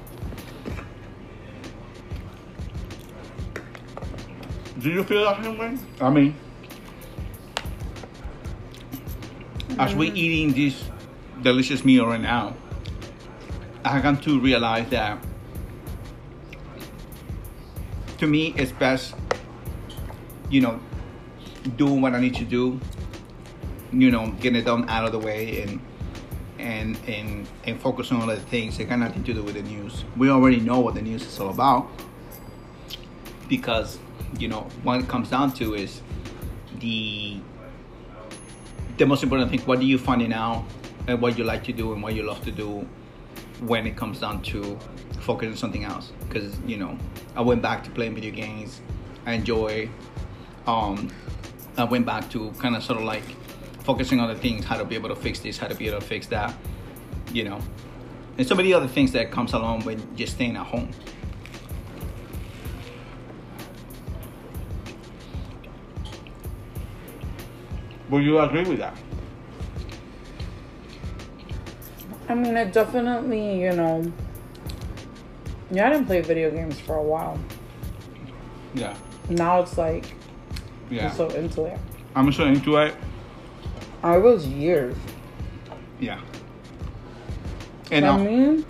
Do 4.78 4.90
you 4.90 5.04
feel 5.04 5.24
that 5.24 5.42
same 5.42 5.56
way? 5.56 5.78
I 6.00 6.10
mean, 6.10 6.34
as 9.78 9.94
we're 9.94 10.12
eating 10.12 10.52
this 10.52 10.84
delicious 11.42 11.84
meal 11.84 12.06
right 12.06 12.20
now, 12.20 12.54
I 13.84 14.00
come 14.00 14.18
to 14.22 14.40
realize 14.40 14.88
that 14.90 15.18
to 18.18 18.26
me 18.26 18.54
it's 18.56 18.72
best, 18.72 19.14
you 20.50 20.60
know, 20.60 20.80
do 21.76 21.86
what 21.86 22.14
I 22.14 22.20
need 22.20 22.34
to 22.36 22.44
do, 22.44 22.80
you 23.92 24.10
know, 24.10 24.30
getting 24.40 24.60
it 24.60 24.64
done 24.64 24.88
out 24.88 25.04
of 25.04 25.12
the 25.12 25.18
way 25.18 25.62
and 25.62 25.80
and 26.58 26.98
and 27.08 27.46
and 27.64 27.80
focus 27.80 28.12
on 28.12 28.22
other 28.22 28.36
things 28.36 28.78
that 28.78 28.84
got 28.84 28.98
nothing 28.98 29.24
to 29.24 29.34
do 29.34 29.42
with 29.42 29.54
the 29.54 29.62
news. 29.62 30.04
We 30.16 30.30
already 30.30 30.60
know 30.60 30.80
what 30.80 30.94
the 30.94 31.02
news 31.02 31.22
is 31.22 31.38
all 31.40 31.50
about 31.50 31.88
because 33.48 33.98
you 34.38 34.48
know 34.48 34.66
what 34.82 35.00
it 35.00 35.08
comes 35.08 35.30
down 35.30 35.52
to 35.52 35.74
is 35.74 36.00
the 36.80 37.38
the 38.96 39.06
most 39.06 39.22
important 39.22 39.50
thing 39.50 39.60
what 39.60 39.80
do 39.80 39.86
you 39.86 39.98
find 39.98 40.32
out 40.32 40.64
and 41.06 41.20
what 41.20 41.36
you 41.36 41.44
like 41.44 41.64
to 41.64 41.72
do 41.72 41.92
and 41.92 42.02
what 42.02 42.14
you 42.14 42.22
love 42.22 42.42
to 42.44 42.50
do 42.50 42.86
when 43.60 43.86
it 43.86 43.96
comes 43.96 44.20
down 44.20 44.40
to 44.42 44.78
focus 45.20 45.48
on 45.48 45.56
something 45.56 45.84
else 45.84 46.12
because 46.28 46.58
you 46.66 46.76
know 46.76 46.96
i 47.36 47.40
went 47.40 47.62
back 47.62 47.84
to 47.84 47.90
playing 47.90 48.14
video 48.14 48.32
games 48.32 48.80
i 49.26 49.32
enjoy 49.32 49.88
um 50.66 51.10
i 51.76 51.84
went 51.84 52.06
back 52.06 52.28
to 52.30 52.50
kind 52.52 52.76
of 52.76 52.82
sort 52.82 52.98
of 52.98 53.04
like 53.04 53.24
focusing 53.82 54.20
on 54.20 54.28
the 54.28 54.34
things 54.34 54.64
how 54.64 54.76
to 54.76 54.84
be 54.84 54.94
able 54.94 55.08
to 55.08 55.16
fix 55.16 55.40
this 55.40 55.58
how 55.58 55.66
to 55.66 55.74
be 55.74 55.88
able 55.88 56.00
to 56.00 56.06
fix 56.06 56.26
that 56.26 56.54
you 57.32 57.44
know 57.44 57.60
and 58.38 58.46
so 58.46 58.54
many 58.54 58.72
other 58.72 58.88
things 58.88 59.12
that 59.12 59.30
comes 59.30 59.52
along 59.52 59.84
with 59.84 60.16
just 60.16 60.34
staying 60.34 60.56
at 60.56 60.66
home 60.66 60.88
Will 68.14 68.20
you 68.20 68.38
agree 68.38 68.62
with 68.62 68.78
that? 68.78 68.96
I 72.28 72.34
mean, 72.34 72.56
it 72.56 72.72
definitely, 72.72 73.60
you 73.60 73.72
know. 73.72 74.12
Yeah, 75.70 75.88
I 75.88 75.90
didn't 75.90 76.06
play 76.06 76.20
video 76.20 76.50
games 76.50 76.78
for 76.78 76.96
a 76.96 77.02
while. 77.02 77.38
Yeah. 78.74 78.96
Now 79.30 79.62
it's 79.62 79.76
like 79.78 80.14
Yeah. 80.90 81.08
I'm 81.08 81.16
so 81.16 81.28
into 81.30 81.64
it. 81.64 81.78
I'm 82.14 82.32
so 82.32 82.44
into 82.44 82.76
it. 82.76 82.94
I 84.02 84.16
was 84.18 84.46
years. 84.46 84.96
Yeah. 85.98 86.20
And 87.90 88.04
I 88.06 88.16
mean, 88.18 88.64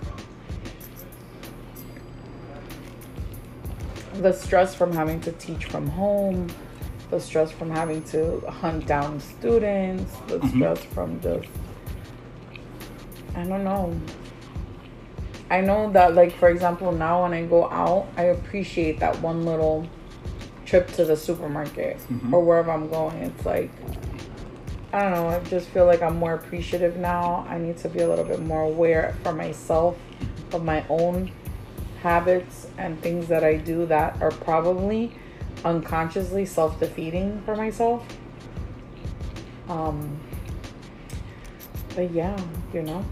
the 4.15 4.33
stress 4.33 4.75
from 4.75 4.93
having 4.93 5.21
to 5.23 5.33
teach 5.33 5.65
from 5.67 5.89
home, 5.89 6.49
the 7.11 7.21
stress 7.21 7.51
from 7.51 7.71
having 7.71 8.03
to 8.05 8.41
hunt 8.49 8.87
down 8.87 9.21
students, 9.21 10.17
the 10.29 10.39
Mhm. 10.39 10.49
stress 10.51 10.79
from 10.95 11.21
just, 11.21 11.49
I 13.35 13.45
don't 13.45 13.65
know. 13.65 13.93
I 15.51 15.61
know 15.61 15.91
that, 15.93 16.15
like, 16.15 16.33
for 16.33 16.49
example, 16.49 16.91
now 16.93 17.23
when 17.23 17.35
I 17.35 17.43
go 17.45 17.69
out, 17.71 18.07
I 18.17 18.25
appreciate 18.25 18.99
that 19.01 19.21
one 19.21 19.45
little 19.45 19.87
trip 20.75 20.91
to 20.91 21.05
the 21.05 21.17
supermarket 21.17 21.99
Mhm. 22.11 22.33
or 22.33 22.41
wherever 22.43 22.73
I'm 22.73 22.89
going. 22.89 23.19
It's 23.19 23.47
like, 23.47 23.71
I 24.93 25.03
don't 25.03 25.13
know. 25.13 25.29
I 25.29 25.39
just 25.49 25.69
feel 25.69 25.87
like 25.87 26.03
I'm 26.03 26.17
more 26.17 26.35
appreciative 26.35 26.97
now. 26.97 27.47
I 27.49 27.59
need 27.59 27.77
to 27.79 27.89
be 27.89 28.01
a 28.01 28.09
little 28.09 28.25
bit 28.25 28.45
more 28.45 28.63
aware 28.63 29.15
for 29.23 29.33
myself 29.33 29.97
of 30.53 30.65
my 30.65 30.85
own 30.89 31.31
habits 32.03 32.67
and 32.77 33.01
things 33.01 33.29
that 33.29 33.45
I 33.45 33.55
do 33.57 33.87
that 33.87 34.21
are 34.21 34.33
probably 34.33 35.13
unconsciously 35.65 36.45
self 36.45 36.81
defeating 36.81 37.41
for 37.45 37.55
myself. 37.55 38.05
Um, 39.69 40.19
but 41.95 42.11
yeah, 42.11 42.37
you 42.73 42.83
know. 42.83 43.05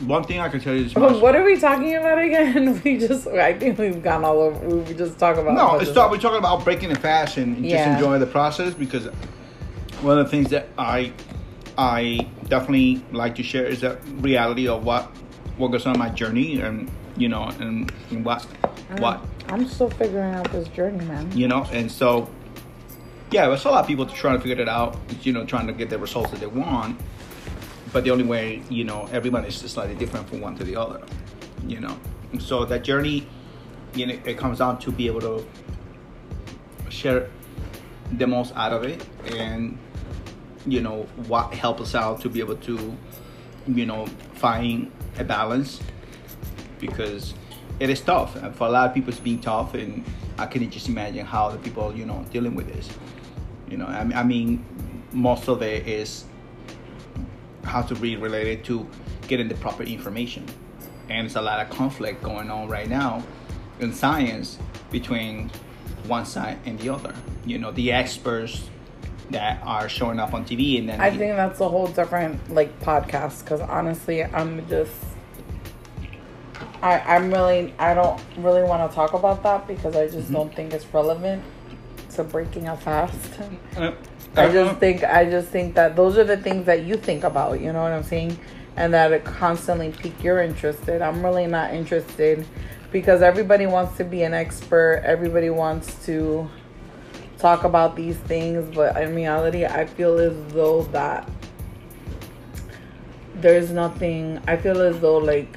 One 0.00 0.24
thing 0.24 0.40
I 0.40 0.48
can 0.48 0.60
tell 0.60 0.74
you 0.74 0.84
is 0.84 0.94
what 0.94 1.34
are 1.34 1.42
we 1.42 1.58
talking 1.58 1.94
about 1.96 2.18
again? 2.18 2.80
We 2.84 2.98
just, 2.98 3.26
I 3.26 3.54
think 3.58 3.78
we've 3.78 4.02
gone 4.02 4.24
all 4.24 4.38
over. 4.40 4.68
We 4.68 4.94
just 4.94 5.18
talk 5.18 5.36
about. 5.36 5.54
No, 5.54 5.78
it's 5.78 5.92
talk, 5.92 6.10
we're 6.10 6.18
talking 6.18 6.38
about 6.38 6.64
breaking 6.64 6.90
the 6.90 6.96
fast 6.98 7.36
and 7.38 7.56
just 7.56 7.66
Yeah. 7.68 7.94
enjoying 7.94 8.20
the 8.20 8.26
process 8.26 8.74
because 8.74 9.06
one 10.02 10.18
of 10.18 10.26
the 10.26 10.30
things 10.30 10.50
that 10.50 10.68
I 10.78 11.12
I 11.78 12.28
definitely 12.48 13.02
like 13.12 13.34
to 13.36 13.42
share 13.42 13.66
is 13.66 13.80
the 13.80 13.98
reality 14.18 14.68
of 14.68 14.84
what 14.84 15.04
what 15.56 15.68
goes 15.68 15.86
on 15.86 15.98
my 15.98 16.10
journey 16.10 16.60
and 16.60 16.90
you 17.16 17.28
know 17.28 17.44
and, 17.60 17.90
and 18.10 18.24
what 18.24 18.42
what 18.98 19.20
I'm 19.48 19.66
still 19.66 19.90
figuring 19.90 20.34
out 20.34 20.50
this 20.52 20.68
journey, 20.68 21.04
man. 21.06 21.30
you 21.36 21.48
know 21.48 21.66
and 21.72 21.90
so 21.90 22.28
yeah, 23.30 23.48
there's 23.48 23.64
a 23.64 23.70
lot 23.70 23.80
of 23.80 23.86
people 23.86 24.06
trying 24.06 24.36
to 24.36 24.40
figure 24.42 24.62
it 24.62 24.68
out, 24.68 24.96
you 25.22 25.32
know, 25.32 25.44
trying 25.44 25.66
to 25.66 25.72
get 25.72 25.90
the 25.90 25.98
results 25.98 26.30
that 26.30 26.38
they 26.38 26.46
want. 26.46 27.00
But 27.92 28.04
the 28.04 28.10
only 28.10 28.24
way, 28.24 28.62
you 28.68 28.84
know, 28.84 29.08
everyone 29.12 29.44
is 29.44 29.56
slightly 29.56 29.94
different 29.94 30.28
from 30.28 30.40
one 30.40 30.56
to 30.56 30.64
the 30.64 30.76
other, 30.76 31.00
you 31.66 31.80
know. 31.80 31.96
So 32.38 32.64
that 32.64 32.84
journey, 32.84 33.26
you 33.94 34.06
know, 34.06 34.18
it 34.24 34.36
comes 34.36 34.58
down 34.58 34.78
to 34.80 34.90
be 34.90 35.06
able 35.06 35.20
to 35.20 35.46
share 36.88 37.30
the 38.12 38.26
most 38.26 38.54
out 38.54 38.72
of 38.72 38.84
it 38.84 39.04
and 39.34 39.76
you 40.64 40.80
know 40.80 41.02
what 41.26 41.52
help 41.52 41.80
us 41.80 41.94
out 41.94 42.20
to 42.20 42.28
be 42.28 42.38
able 42.38 42.54
to 42.54 42.96
you 43.68 43.86
know, 43.86 44.06
find 44.34 44.90
a 45.18 45.24
balance 45.24 45.80
because 46.78 47.34
it 47.80 47.90
is 47.90 48.00
tough. 48.00 48.36
And 48.36 48.54
for 48.54 48.66
a 48.66 48.70
lot 48.70 48.88
of 48.88 48.94
people, 48.94 49.10
it's 49.10 49.20
being 49.20 49.40
tough, 49.40 49.74
and 49.74 50.04
I 50.38 50.46
can 50.46 50.68
just 50.70 50.88
imagine 50.88 51.26
how 51.26 51.50
the 51.50 51.58
people, 51.58 51.94
you 51.94 52.04
know, 52.04 52.24
dealing 52.30 52.54
with 52.54 52.72
this. 52.72 52.88
You 53.68 53.78
know, 53.78 53.86
I 53.86 54.22
mean, 54.22 54.64
most 55.12 55.48
of 55.48 55.62
it 55.62 55.86
is 55.86 56.24
how 57.66 57.82
to 57.82 57.94
be 57.94 58.16
related 58.16 58.64
to 58.64 58.88
getting 59.28 59.48
the 59.48 59.54
proper 59.56 59.82
information. 59.82 60.46
And 61.08 61.24
there's 61.24 61.36
a 61.36 61.42
lot 61.42 61.60
of 61.60 61.70
conflict 61.70 62.22
going 62.22 62.50
on 62.50 62.68
right 62.68 62.88
now 62.88 63.22
in 63.80 63.92
science 63.92 64.58
between 64.90 65.50
one 66.06 66.24
side 66.24 66.58
and 66.64 66.78
the 66.78 66.88
other. 66.88 67.14
You 67.44 67.58
know, 67.58 67.70
the 67.70 67.92
experts 67.92 68.68
that 69.30 69.60
are 69.64 69.88
showing 69.88 70.20
up 70.20 70.32
on 70.34 70.44
TV 70.44 70.78
and 70.78 70.88
then 70.88 71.00
I 71.00 71.10
think 71.10 71.34
that's 71.34 71.60
a 71.60 71.68
whole 71.68 71.88
different 71.88 72.52
like 72.52 72.78
podcast 72.80 73.42
because 73.42 73.60
honestly, 73.60 74.24
I'm 74.24 74.68
just. 74.68 74.92
I, 76.82 77.00
I'm 77.00 77.32
really 77.32 77.74
I 77.78 77.94
don't 77.94 78.20
really 78.38 78.62
want 78.62 78.88
to 78.88 78.94
talk 78.94 79.14
about 79.14 79.42
that 79.42 79.66
because 79.66 79.96
I 79.96 80.08
just 80.08 80.30
don't 80.30 80.54
think 80.54 80.72
it's 80.72 80.86
relevant 80.94 81.42
to 82.10 82.24
breaking 82.24 82.68
a 82.68 82.76
fast. 82.76 83.40
Uh, 83.76 83.92
I 84.36 84.52
just 84.52 84.78
think 84.78 85.02
I 85.02 85.28
just 85.28 85.48
think 85.48 85.74
that 85.74 85.96
those 85.96 86.18
are 86.18 86.24
the 86.24 86.36
things 86.36 86.66
that 86.66 86.84
you 86.84 86.96
think 86.96 87.24
about, 87.24 87.60
you 87.60 87.72
know 87.72 87.82
what 87.82 87.92
I'm 87.92 88.02
saying? 88.02 88.38
And 88.76 88.92
that 88.92 89.12
it 89.12 89.24
constantly 89.24 89.90
pique 89.90 90.22
your 90.22 90.42
interest. 90.42 90.86
in. 90.88 91.00
I'm 91.00 91.24
really 91.24 91.46
not 91.46 91.72
interested 91.72 92.46
because 92.92 93.22
everybody 93.22 93.66
wants 93.66 93.96
to 93.96 94.04
be 94.04 94.22
an 94.22 94.34
expert, 94.34 95.02
everybody 95.04 95.50
wants 95.50 96.04
to 96.06 96.48
talk 97.38 97.64
about 97.64 97.96
these 97.96 98.16
things, 98.16 98.74
but 98.74 98.96
in 99.00 99.14
reality 99.14 99.64
I 99.64 99.86
feel 99.86 100.18
as 100.18 100.36
though 100.52 100.82
that 100.92 101.28
there's 103.36 103.70
nothing 103.70 104.40
I 104.46 104.56
feel 104.56 104.80
as 104.80 105.00
though 105.00 105.18
like 105.18 105.56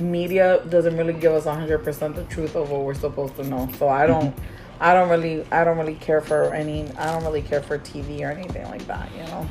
media 0.00 0.62
doesn't 0.68 0.96
really 0.96 1.12
give 1.12 1.32
us 1.32 1.44
100% 1.44 2.14
the 2.14 2.24
truth 2.24 2.56
of 2.56 2.70
what 2.70 2.80
we're 2.82 2.94
supposed 2.94 3.36
to 3.36 3.44
know. 3.44 3.68
So 3.78 3.88
I 3.88 4.06
don't 4.06 4.34
mm-hmm. 4.34 4.54
I 4.80 4.94
don't 4.94 5.08
really 5.08 5.44
I 5.50 5.64
don't 5.64 5.78
really 5.78 5.94
care 5.94 6.20
for 6.20 6.52
any 6.54 6.88
I 6.98 7.12
don't 7.12 7.24
really 7.24 7.42
care 7.42 7.62
for 7.62 7.78
TV 7.78 8.20
or 8.22 8.30
anything 8.30 8.64
like 8.66 8.86
that, 8.86 9.10
you 9.16 9.24
know. 9.24 9.48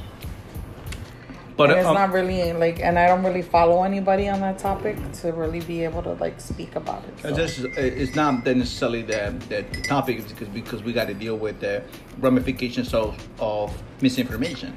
but 1.55 1.69
and 1.69 1.79
it's 1.79 1.87
um, 1.87 1.93
not 1.93 2.11
really 2.11 2.53
like 2.53 2.79
and 2.79 2.99
I 2.99 3.07
don't 3.07 3.23
really 3.23 3.41
follow 3.41 3.83
anybody 3.83 4.27
on 4.27 4.41
that 4.41 4.59
topic 4.59 4.97
to 5.21 5.31
really 5.31 5.61
be 5.61 5.83
able 5.83 6.03
to 6.03 6.13
like 6.13 6.39
speak 6.41 6.75
about 6.75 7.03
it. 7.05 7.13
It's 7.13 7.21
so. 7.21 7.35
just 7.35 7.59
uh, 7.59 7.81
it's 7.81 8.15
not 8.15 8.43
that 8.43 8.57
necessarily 8.57 9.03
the 9.03 9.33
the 9.49 9.63
topic 9.83 10.27
because 10.27 10.49
because 10.49 10.83
we 10.83 10.93
got 10.93 11.07
to 11.07 11.13
deal 11.13 11.37
with 11.37 11.59
the 11.59 11.83
ramifications 12.19 12.93
of 12.93 13.17
of 13.39 13.71
misinformation. 14.01 14.75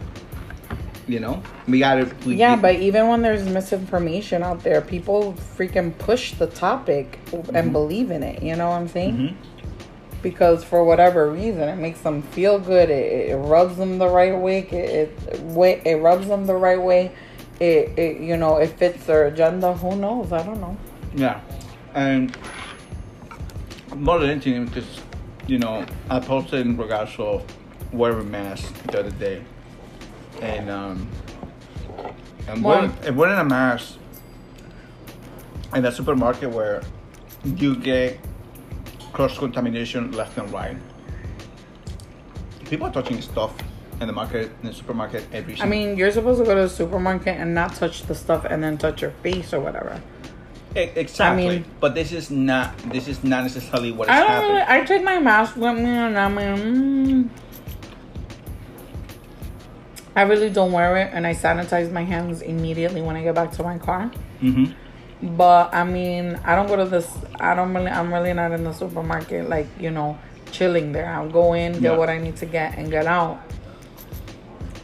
You 1.09 1.21
know, 1.21 1.41
we 1.69 1.79
got 1.79 1.95
to. 1.95 2.35
Yeah, 2.35 2.57
but 2.57 2.77
even 2.77 3.07
when 3.07 3.23
there's 3.23 3.45
misinformation 3.45 4.43
out 4.43 4.65
there, 4.65 4.81
people 4.81 5.35
freaking 5.57 5.97
push 5.99 6.33
the 6.33 6.49
topic 6.49 7.21
and 7.33 7.47
mm-hmm. 7.47 7.73
believe 7.73 8.11
in 8.11 8.25
it. 8.25 8.43
You 8.43 8.57
know 8.57 8.71
what 8.71 8.81
I'm 8.81 8.89
saying? 8.89 9.17
Mm-hmm. 9.17 9.56
Because 10.27 10.65
for 10.65 10.83
whatever 10.83 11.31
reason, 11.31 11.69
it 11.69 11.77
makes 11.77 12.01
them 12.01 12.21
feel 12.21 12.59
good. 12.59 12.91
It, 12.91 13.31
it 13.31 13.37
rubs 13.37 13.77
them 13.77 13.99
the 13.99 14.09
right 14.09 14.37
way. 14.37 14.59
It 14.59 15.17
it, 15.29 15.87
it 15.87 16.03
rubs 16.03 16.27
them 16.27 16.47
the 16.47 16.57
right 16.57 16.83
way. 16.83 17.13
It, 17.61 17.97
it 17.97 18.21
you 18.21 18.37
know 18.37 18.57
it 18.57 18.71
fits 18.71 19.07
their 19.07 19.29
agenda. 19.29 19.73
Who 19.75 19.95
knows? 19.95 20.33
I 20.33 20.43
don't 20.43 20.61
know. 20.61 20.77
Yeah, 21.15 21.41
and 21.95 22.37
more 23.95 24.19
than 24.19 24.31
anything, 24.31 24.67
because 24.67 25.01
you 25.47 25.59
know, 25.61 25.87
I 26.11 26.19
posted 26.19 26.67
in 26.67 26.77
regards 26.77 27.13
of 27.21 27.45
wearing 27.93 28.29
masks 28.29 28.69
the 28.91 28.99
other 28.99 29.13
day, 29.13 29.45
and 30.43 30.69
um, 30.69 31.09
and 32.49 32.65
wearing, 32.65 32.93
and 33.05 33.17
wearing 33.17 33.39
a 33.39 33.45
mask 33.45 33.97
in 35.73 35.85
a 35.85 35.93
supermarket 35.93 36.51
where 36.51 36.83
you 37.45 37.77
get 37.77 38.19
cross 39.17 39.39
contamination 39.39 40.13
left 40.13 40.37
and 40.37 40.53
right. 40.53 40.77
People 42.69 42.87
are 42.89 42.93
touching 42.93 43.23
stuff 43.23 43.55
in 44.03 44.07
the 44.09 44.13
market, 44.13 44.51
in 44.61 44.69
the 44.69 44.75
supermarket 44.75 45.25
every. 45.33 45.55
I 45.55 45.57
single- 45.57 45.71
mean, 45.71 45.97
you're 45.97 46.11
supposed 46.11 46.39
to 46.41 46.45
go 46.45 46.55
to 46.55 46.63
the 46.63 46.69
supermarket 46.69 47.35
and 47.41 47.55
not 47.55 47.75
touch 47.75 48.03
the 48.03 48.15
stuff 48.15 48.45
and 48.45 48.63
then 48.63 48.77
touch 48.77 49.01
your 49.01 49.13
face 49.23 49.55
or 49.55 49.61
whatever. 49.61 50.03
E- 50.77 50.91
exactly. 50.97 51.49
mean- 51.49 51.65
but 51.81 51.95
this 51.95 52.13
is 52.13 52.31
not. 52.31 52.77
This 52.93 53.09
is 53.09 53.25
not 53.25 53.43
necessarily 53.45 53.91
what 53.91 54.09
is 54.09 54.15
I 54.15 54.21
don't 54.21 54.29
happening. 54.29 54.51
really. 54.53 54.67
I 54.69 54.85
take 54.85 55.03
my 55.03 55.19
mask 55.19 55.57
with 55.57 55.77
me, 55.79 55.89
and 56.05 56.19
I 56.19 56.29
mean, 56.29 56.57
mm, 56.59 57.29
I 60.15 60.23
really 60.23 60.51
don't 60.51 60.73
wear 60.73 60.95
it, 60.99 61.09
and 61.15 61.27
I 61.27 61.33
sanitize 61.33 61.91
my 61.91 62.05
hands 62.05 62.43
immediately 62.43 63.01
when 63.01 63.17
I 63.17 63.23
get 63.23 63.35
back 63.35 63.51
to 63.53 63.63
my 63.63 63.79
car. 63.79 64.11
Mm-hmm. 64.43 64.73
But 65.23 65.75
I 65.75 65.85
mean, 65.85 66.39
I 66.45 66.55
don't 66.55 66.67
go 66.69 66.77
to 66.77 66.85
this. 66.85 67.09
I 67.41 67.55
don't 67.55 67.73
really. 67.73 67.91
I'm 67.91 68.13
really 68.13 68.33
not 68.35 68.53
in 68.53 68.65
the 68.65 68.73
supermarket, 68.73 69.49
like 69.49 69.67
you 69.81 69.91
know, 69.91 70.19
chilling 70.53 70.93
there. 70.93 71.09
I'll 71.09 71.29
go 71.31 71.55
in, 71.55 71.73
get 71.75 71.83
Yeah. 71.83 71.97
what 71.97 72.11
I 72.11 72.19
need 72.19 72.37
to 72.37 72.47
get, 72.47 72.77
and 72.77 72.91
get 72.91 73.07
out. 73.07 73.41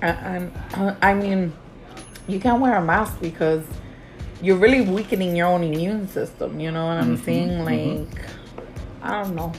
And, 0.01 0.19
and 0.19 0.53
uh, 0.75 0.95
I 1.03 1.15
mean, 1.15 1.53
you 2.27 2.41
can't 2.41 2.61
wear 2.61 2.77
a 2.77 2.83
mask 2.83 3.21
because 3.21 3.63
you're 4.41 4.57
really 4.57 4.81
weakening 4.81 5.37
your 5.37 5.47
own 5.49 5.63
immune 5.63 6.09
system. 6.09 6.59
You 6.59 6.71
know 6.73 6.87
what 6.87 6.97
I'm 6.97 7.17
Mhm, 7.17 7.25
saying? 7.25 7.49
mhm. 7.51 7.65
Like, 8.09 8.25
I 9.03 9.23
don't 9.23 9.37
know. 9.37 9.53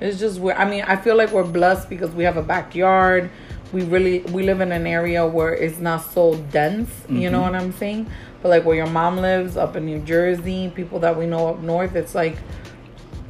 It's 0.00 0.18
just 0.18 0.40
weird. 0.40 0.56
I 0.56 0.64
mean, 0.64 0.82
I 0.88 0.96
feel 0.96 1.14
like 1.16 1.30
we're 1.30 1.44
blessed 1.44 1.88
because 1.88 2.10
we 2.10 2.24
have 2.24 2.36
a 2.36 2.42
backyard. 2.42 3.30
We 3.72 3.82
really 3.84 4.20
we 4.32 4.42
live 4.42 4.60
in 4.60 4.72
an 4.72 4.86
area 4.86 5.24
where 5.26 5.54
it's 5.54 5.78
not 5.78 6.02
so 6.12 6.34
dense. 6.50 6.90
You 7.08 7.30
know 7.30 7.40
Mhm. 7.40 7.52
what 7.52 7.54
I'm 7.54 7.72
saying? 7.72 8.06
But 8.42 8.48
like 8.48 8.64
where 8.64 8.76
your 8.76 8.86
mom 8.86 9.18
lives 9.18 9.56
up 9.56 9.76
in 9.76 9.86
New 9.86 10.00
Jersey, 10.00 10.72
people 10.74 10.98
that 11.00 11.16
we 11.16 11.26
know 11.26 11.48
up 11.48 11.60
north, 11.60 11.94
it's 11.94 12.14
like 12.14 12.36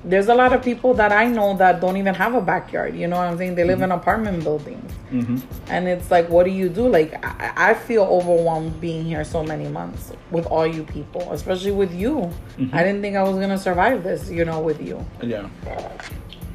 there's 0.05 0.29
a 0.29 0.35
lot 0.35 0.53
of 0.53 0.63
people 0.65 0.95
that 0.95 1.13
I 1.13 1.27
know 1.27 1.57
that 1.59 1.81
don't 1.81 1.97
even 1.97 2.15
have 2.15 2.35
a 2.35 2.41
backyard. 2.41 2.97
You 2.97 3.07
know 3.07 3.17
what 3.17 3.29
I'm 3.29 3.39
saying? 3.39 3.55
They 3.55 3.65
live 3.65 3.83
in 3.83 3.93
apartment 3.93 4.43
buildings. 4.43 4.91
Mm-hmm. 5.13 5.37
And 5.69 5.87
it's 5.87 6.11
like, 6.11 6.29
what 6.29 6.45
do 6.45 6.51
you 6.51 6.69
do? 6.69 6.89
Like, 6.89 7.25
I, 7.25 7.71
I 7.71 7.75
feel 7.75 8.03
overwhelmed 8.03 8.81
being 8.81 9.05
here 9.05 9.23
so 9.23 9.45
many 9.45 9.69
months 9.69 10.13
with 10.33 10.47
all 10.47 10.67
you 10.67 10.83
people, 10.83 11.31
especially 11.33 11.71
with 11.71 11.95
you. 11.95 12.33
Mhm. 12.59 12.75
I 12.75 12.83
didn't 12.83 13.03
think 13.03 13.17
I 13.17 13.23
was 13.23 13.39
gonna 13.39 13.59
survive 13.59 14.03
this, 14.03 14.29
you 14.29 14.45
know, 14.45 14.61
with 14.61 14.81
you. 14.81 15.05
Yeah. 15.23 15.49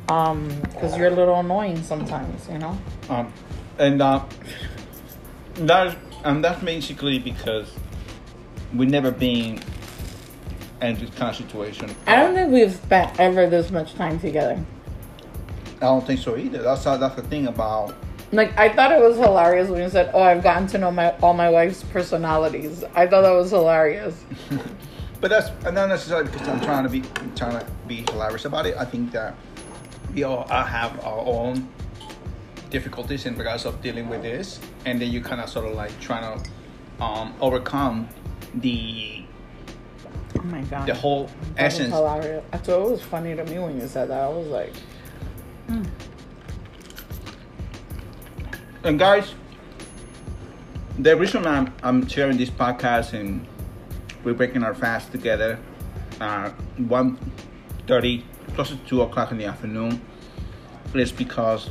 Um, 0.10 0.50
because 0.62 0.98
you're 0.98 1.08
a 1.08 1.16
little 1.16 1.40
annoying 1.40 1.82
sometimes, 1.84 2.48
you 2.50 2.58
know. 2.58 2.78
Um, 3.10 3.32
and 3.78 4.02
uh, 4.02 4.24
that 5.56 5.98
and 6.24 6.44
that's 6.44 6.62
basically 6.64 7.20
because 7.20 7.72
we've 8.76 8.90
never 8.90 9.12
been 9.12 9.62
in 10.82 10.96
this 10.96 11.10
kind 11.12 11.32
of 11.32 11.36
situation. 11.36 11.94
I 12.06 12.18
don't 12.18 12.34
think 12.36 12.52
we've 12.52 12.74
spent 12.74 13.20
ever 13.20 13.50
this 13.50 13.72
much 13.72 13.94
time 13.96 14.20
together. 14.20 14.64
I 15.78 15.86
don't 15.86 16.06
think 16.06 16.20
so 16.20 16.38
either. 16.38 16.62
That's 16.62 16.84
how, 16.84 16.98
that's 16.98 17.16
the 17.16 17.24
thing 17.24 17.48
about. 17.48 17.96
Like, 18.32 18.58
I 18.58 18.70
thought 18.70 18.92
it 18.92 19.00
was 19.00 19.18
hilarious 19.18 19.70
when 19.70 19.82
you 19.82 19.90
said, 19.90 20.12
"Oh, 20.14 20.22
I've 20.22 20.44
gotten 20.44 20.68
to 20.68 20.78
know 20.78 20.92
my 20.92 21.16
all 21.20 21.34
my 21.34 21.50
wife's 21.50 21.84
personalities." 21.84 22.84
I 22.94 23.08
thought 23.08 23.22
that 23.22 23.32
was 23.32 23.52
hilarious. 23.52 24.22
But 25.20 25.32
that's 25.32 25.50
not 25.64 25.90
necessarily 25.90 26.30
because 26.30 26.48
I'm 26.48 26.62
trying 26.62 26.84
to 26.84 26.90
be 26.90 27.02
trying 27.36 27.60
to 27.60 27.66
be 27.88 28.04
hilarious 28.12 28.46
about 28.46 28.68
it. 28.68 28.78
I 28.78 28.86
think 28.86 29.12
that 29.14 29.36
we 30.14 30.24
all 30.24 30.48
have 30.48 31.04
our 31.04 31.20
own 31.26 31.68
difficulties 32.70 33.26
in 33.26 33.36
regards 33.36 33.66
of 33.66 33.82
dealing 33.82 34.10
with 34.10 34.22
this, 34.22 34.60
and 34.86 35.02
then 35.02 35.12
you 35.12 35.22
kind 35.22 35.42
of 35.42 35.50
sort 35.50 35.66
of 35.66 35.74
like 35.74 35.98
trying 36.00 36.40
to 36.40 37.04
um, 37.04 37.34
overcome 37.42 38.08
the 38.62 39.24
Oh 40.38 40.44
my 40.44 40.62
god, 40.62 40.88
the 40.88 40.94
whole 40.94 41.30
That 41.56 41.64
essence 41.64 41.94
hilarious. 41.94 42.44
I 42.54 42.58
thought 42.58 42.86
it 42.86 42.92
was 42.92 43.02
funny 43.02 43.36
to 43.36 43.44
me 43.46 43.60
when 43.60 43.80
you 43.80 43.88
said 43.88 44.10
that. 44.10 44.24
I 44.24 44.30
was 44.30 44.48
like, 44.48 44.74
And 48.88 48.98
guys, 48.98 49.34
the 50.98 51.18
reason 51.18 51.46
I'm, 51.46 51.74
I'm 51.84 52.08
sharing 52.08 52.38
this 52.38 52.50
podcast 52.50 53.12
and 53.12 53.46
we're 54.24 54.34
breaking 54.34 54.64
our 54.64 54.74
fast 54.74 55.12
together, 55.12 55.60
uh, 56.22 56.52
1.30, 56.80 58.24
close 58.54 58.70
to 58.70 58.78
2 58.78 59.02
o'clock 59.02 59.32
in 59.32 59.40
the 59.40 59.46
afternoon, 59.46 60.00
is 60.94 61.12
because 61.12 61.70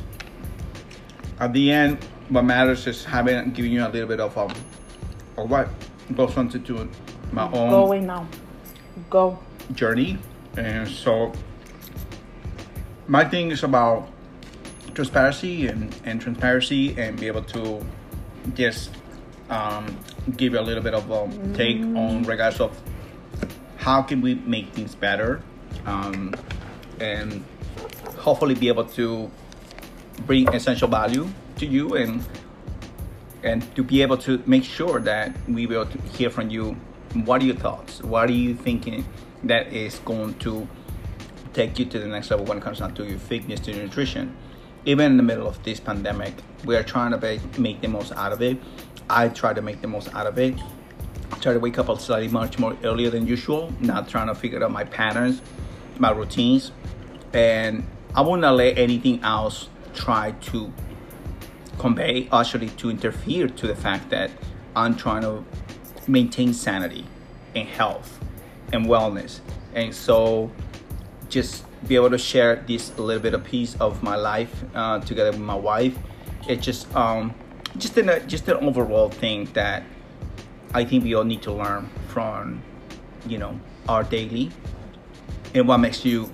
at 1.39 1.53
the 1.53 1.71
end, 1.71 2.03
what 2.29 2.43
matters 2.43 2.85
is 2.85 3.03
having, 3.03 3.51
giving 3.51 3.71
you 3.71 3.83
a 3.83 3.89
little 3.89 4.07
bit 4.07 4.19
of, 4.19 4.37
um, 4.37 4.51
of 5.37 5.49
what 5.49 5.69
goes 6.15 6.37
on 6.37 6.49
to 6.49 6.59
do 6.59 6.87
my 7.31 7.45
own 7.51 7.69
"Go 7.69 7.85
away 7.85 8.01
now, 8.01 8.27
go." 9.09 9.39
journey. 9.73 10.17
And 10.55 10.87
so 10.87 11.31
my 13.07 13.25
thing 13.25 13.51
is 13.51 13.63
about 13.63 14.07
transparency 14.93 15.67
and, 15.67 15.95
and 16.05 16.19
transparency 16.19 16.97
and 16.99 17.19
be 17.19 17.27
able 17.27 17.43
to 17.43 17.85
just 18.53 18.91
um, 19.49 19.97
give 20.35 20.53
you 20.53 20.59
a 20.59 20.61
little 20.61 20.83
bit 20.83 20.93
of 20.93 21.09
a 21.11 21.53
take 21.53 21.79
on 21.79 22.23
regards 22.23 22.59
of 22.59 22.79
how 23.77 24.01
can 24.01 24.21
we 24.21 24.35
make 24.35 24.69
things 24.73 24.95
better 24.95 25.41
um, 25.85 26.33
and 26.99 27.45
hopefully 28.17 28.55
be 28.55 28.67
able 28.67 28.83
to 28.83 29.29
bring 30.25 30.47
essential 30.53 30.87
value 30.87 31.27
to 31.57 31.65
you 31.65 31.95
and 31.95 32.23
and 33.43 33.75
to 33.75 33.83
be 33.83 34.01
able 34.01 34.17
to 34.17 34.41
make 34.45 34.63
sure 34.63 34.99
that 35.01 35.35
we 35.47 35.65
will 35.65 35.85
hear 36.13 36.29
from 36.29 36.49
you. 36.49 36.75
What 37.13 37.41
are 37.41 37.45
your 37.45 37.55
thoughts? 37.55 38.03
What 38.03 38.29
are 38.29 38.33
you 38.33 38.55
thinking 38.55 39.05
that 39.43 39.71
is 39.71 39.99
going 39.99 40.35
to 40.39 40.67
take 41.53 41.79
you 41.79 41.85
to 41.85 41.99
the 41.99 42.07
next 42.07 42.31
level 42.31 42.45
when 42.45 42.57
it 42.57 42.63
comes 42.63 42.79
down 42.79 42.93
to 42.95 43.05
your 43.05 43.19
fitness, 43.19 43.59
to 43.61 43.71
your 43.71 43.83
nutrition? 43.83 44.35
Even 44.85 45.11
in 45.11 45.17
the 45.17 45.23
middle 45.23 45.47
of 45.47 45.61
this 45.63 45.79
pandemic, 45.79 46.33
we 46.65 46.75
are 46.75 46.83
trying 46.83 47.11
to 47.11 47.39
make, 47.59 47.81
the 47.81 47.87
most 47.87 48.11
out 48.13 48.31
of 48.31 48.41
it. 48.41 48.57
I 49.09 49.29
try 49.29 49.53
to 49.53 49.61
make 49.61 49.81
the 49.81 49.87
most 49.87 50.13
out 50.13 50.27
of 50.27 50.37
it. 50.37 50.55
I 51.31 51.37
try 51.39 51.53
to 51.53 51.59
wake 51.59 51.77
up 51.77 51.89
a 51.89 51.99
slightly 51.99 52.27
much 52.29 52.57
more 52.57 52.77
earlier 52.83 53.09
than 53.09 53.27
usual, 53.27 53.73
not 53.79 54.07
trying 54.07 54.27
to 54.27 54.35
figure 54.35 54.63
out 54.63 54.71
my 54.71 54.83
patterns, 54.85 55.41
my 55.97 56.11
routines, 56.11 56.71
and 57.33 57.85
I 58.15 58.21
will 58.21 58.37
not 58.37 58.55
let 58.55 58.77
anything 58.77 59.21
else 59.23 59.69
try 59.93 60.31
to 60.31 60.71
convey, 61.77 62.27
actually 62.31 62.69
to 62.69 62.89
interfere 62.89 63.47
to 63.47 63.67
the 63.67 63.75
fact 63.75 64.09
that 64.09 64.31
I'm 64.75 64.95
trying 64.95 65.21
to 65.21 65.43
maintain 66.07 66.53
sanity 66.53 67.05
and 67.55 67.67
health 67.67 68.19
and 68.71 68.85
wellness. 68.85 69.39
And 69.73 69.93
so 69.93 70.51
just 71.29 71.65
be 71.87 71.95
able 71.95 72.09
to 72.09 72.17
share 72.17 72.55
this 72.67 72.97
little 72.97 73.21
bit 73.21 73.33
of 73.33 73.43
piece 73.43 73.75
of 73.75 74.01
my 74.01 74.15
life 74.15 74.63
uh, 74.73 74.99
together 74.99 75.31
with 75.31 75.39
my 75.39 75.55
wife. 75.55 75.97
It's 76.47 76.65
just 76.65 76.93
um, 76.95 77.33
just 77.77 77.97
an 77.97 78.27
just 78.27 78.47
an 78.47 78.57
overall 78.57 79.09
thing 79.09 79.45
that 79.53 79.83
I 80.73 80.85
think 80.85 81.03
we 81.03 81.13
all 81.13 81.23
need 81.23 81.41
to 81.43 81.51
learn 81.51 81.89
from 82.07 82.61
you 83.27 83.37
know 83.37 83.59
our 83.87 84.03
daily 84.03 84.51
and 85.53 85.67
what 85.67 85.77
makes 85.77 86.05
you 86.05 86.29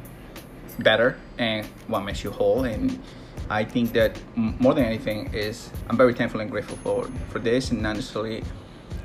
better 0.79 1.17
and 1.37 1.65
what 1.87 2.01
makes 2.01 2.23
you 2.23 2.31
whole 2.31 2.63
and 2.63 3.01
I 3.49 3.63
think 3.63 3.93
that 3.93 4.17
more 4.35 4.73
than 4.73 4.85
anything 4.85 5.33
is 5.33 5.69
I'm 5.89 5.97
very 5.97 6.13
thankful 6.13 6.41
and 6.41 6.49
grateful 6.49 6.77
for 6.77 7.09
for 7.29 7.39
this. 7.39 7.71
And 7.71 7.81
not 7.81 7.95
necessarily 7.95 8.43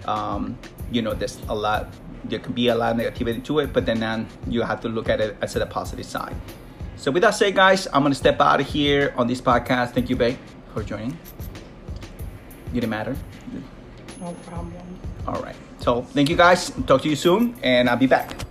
um, 0.07 0.59
you 0.91 1.03
know 1.03 1.15
there's 1.15 1.39
a 1.49 1.55
lot 1.55 1.93
there 2.25 2.39
can 2.39 2.53
be 2.53 2.69
a 2.69 2.75
lot 2.75 2.93
of 2.93 2.99
negativity 2.99 3.45
to 3.45 3.61
it 3.61 3.73
but 3.73 3.87
then 3.87 4.03
um, 4.03 4.27
you 4.49 4.63
have 4.63 4.81
to 4.81 4.89
look 4.89 5.09
at 5.09 5.21
it 5.21 5.37
as 5.41 5.55
a 5.55 5.67
positive 5.67 6.05
side 6.05 6.35
so 6.97 7.11
with 7.11 7.23
that 7.23 7.35
said 7.35 7.55
guys 7.55 7.87
I'm 7.93 8.03
gonna 8.03 8.15
step 8.15 8.41
out 8.41 8.61
of 8.61 8.67
here 8.67 9.15
on 9.17 9.27
this 9.27 9.41
podcast. 9.41 9.93
Thank 9.93 10.11
you 10.11 10.17
babe 10.17 10.39
for 10.75 10.83
joining. 10.83 11.17
Didn't 12.73 12.91
matter? 12.91 13.17
No 14.21 14.33
problem. 14.47 14.99
all 15.27 15.41
right. 15.43 15.57
So 15.79 16.03
thank 16.03 16.29
you 16.29 16.37
guys. 16.37 16.71
Talk 16.87 17.03
to 17.03 17.09
you 17.09 17.17
soon 17.17 17.55
and 17.63 17.89
I'll 17.89 17.97
be 17.97 18.09
back 18.09 18.48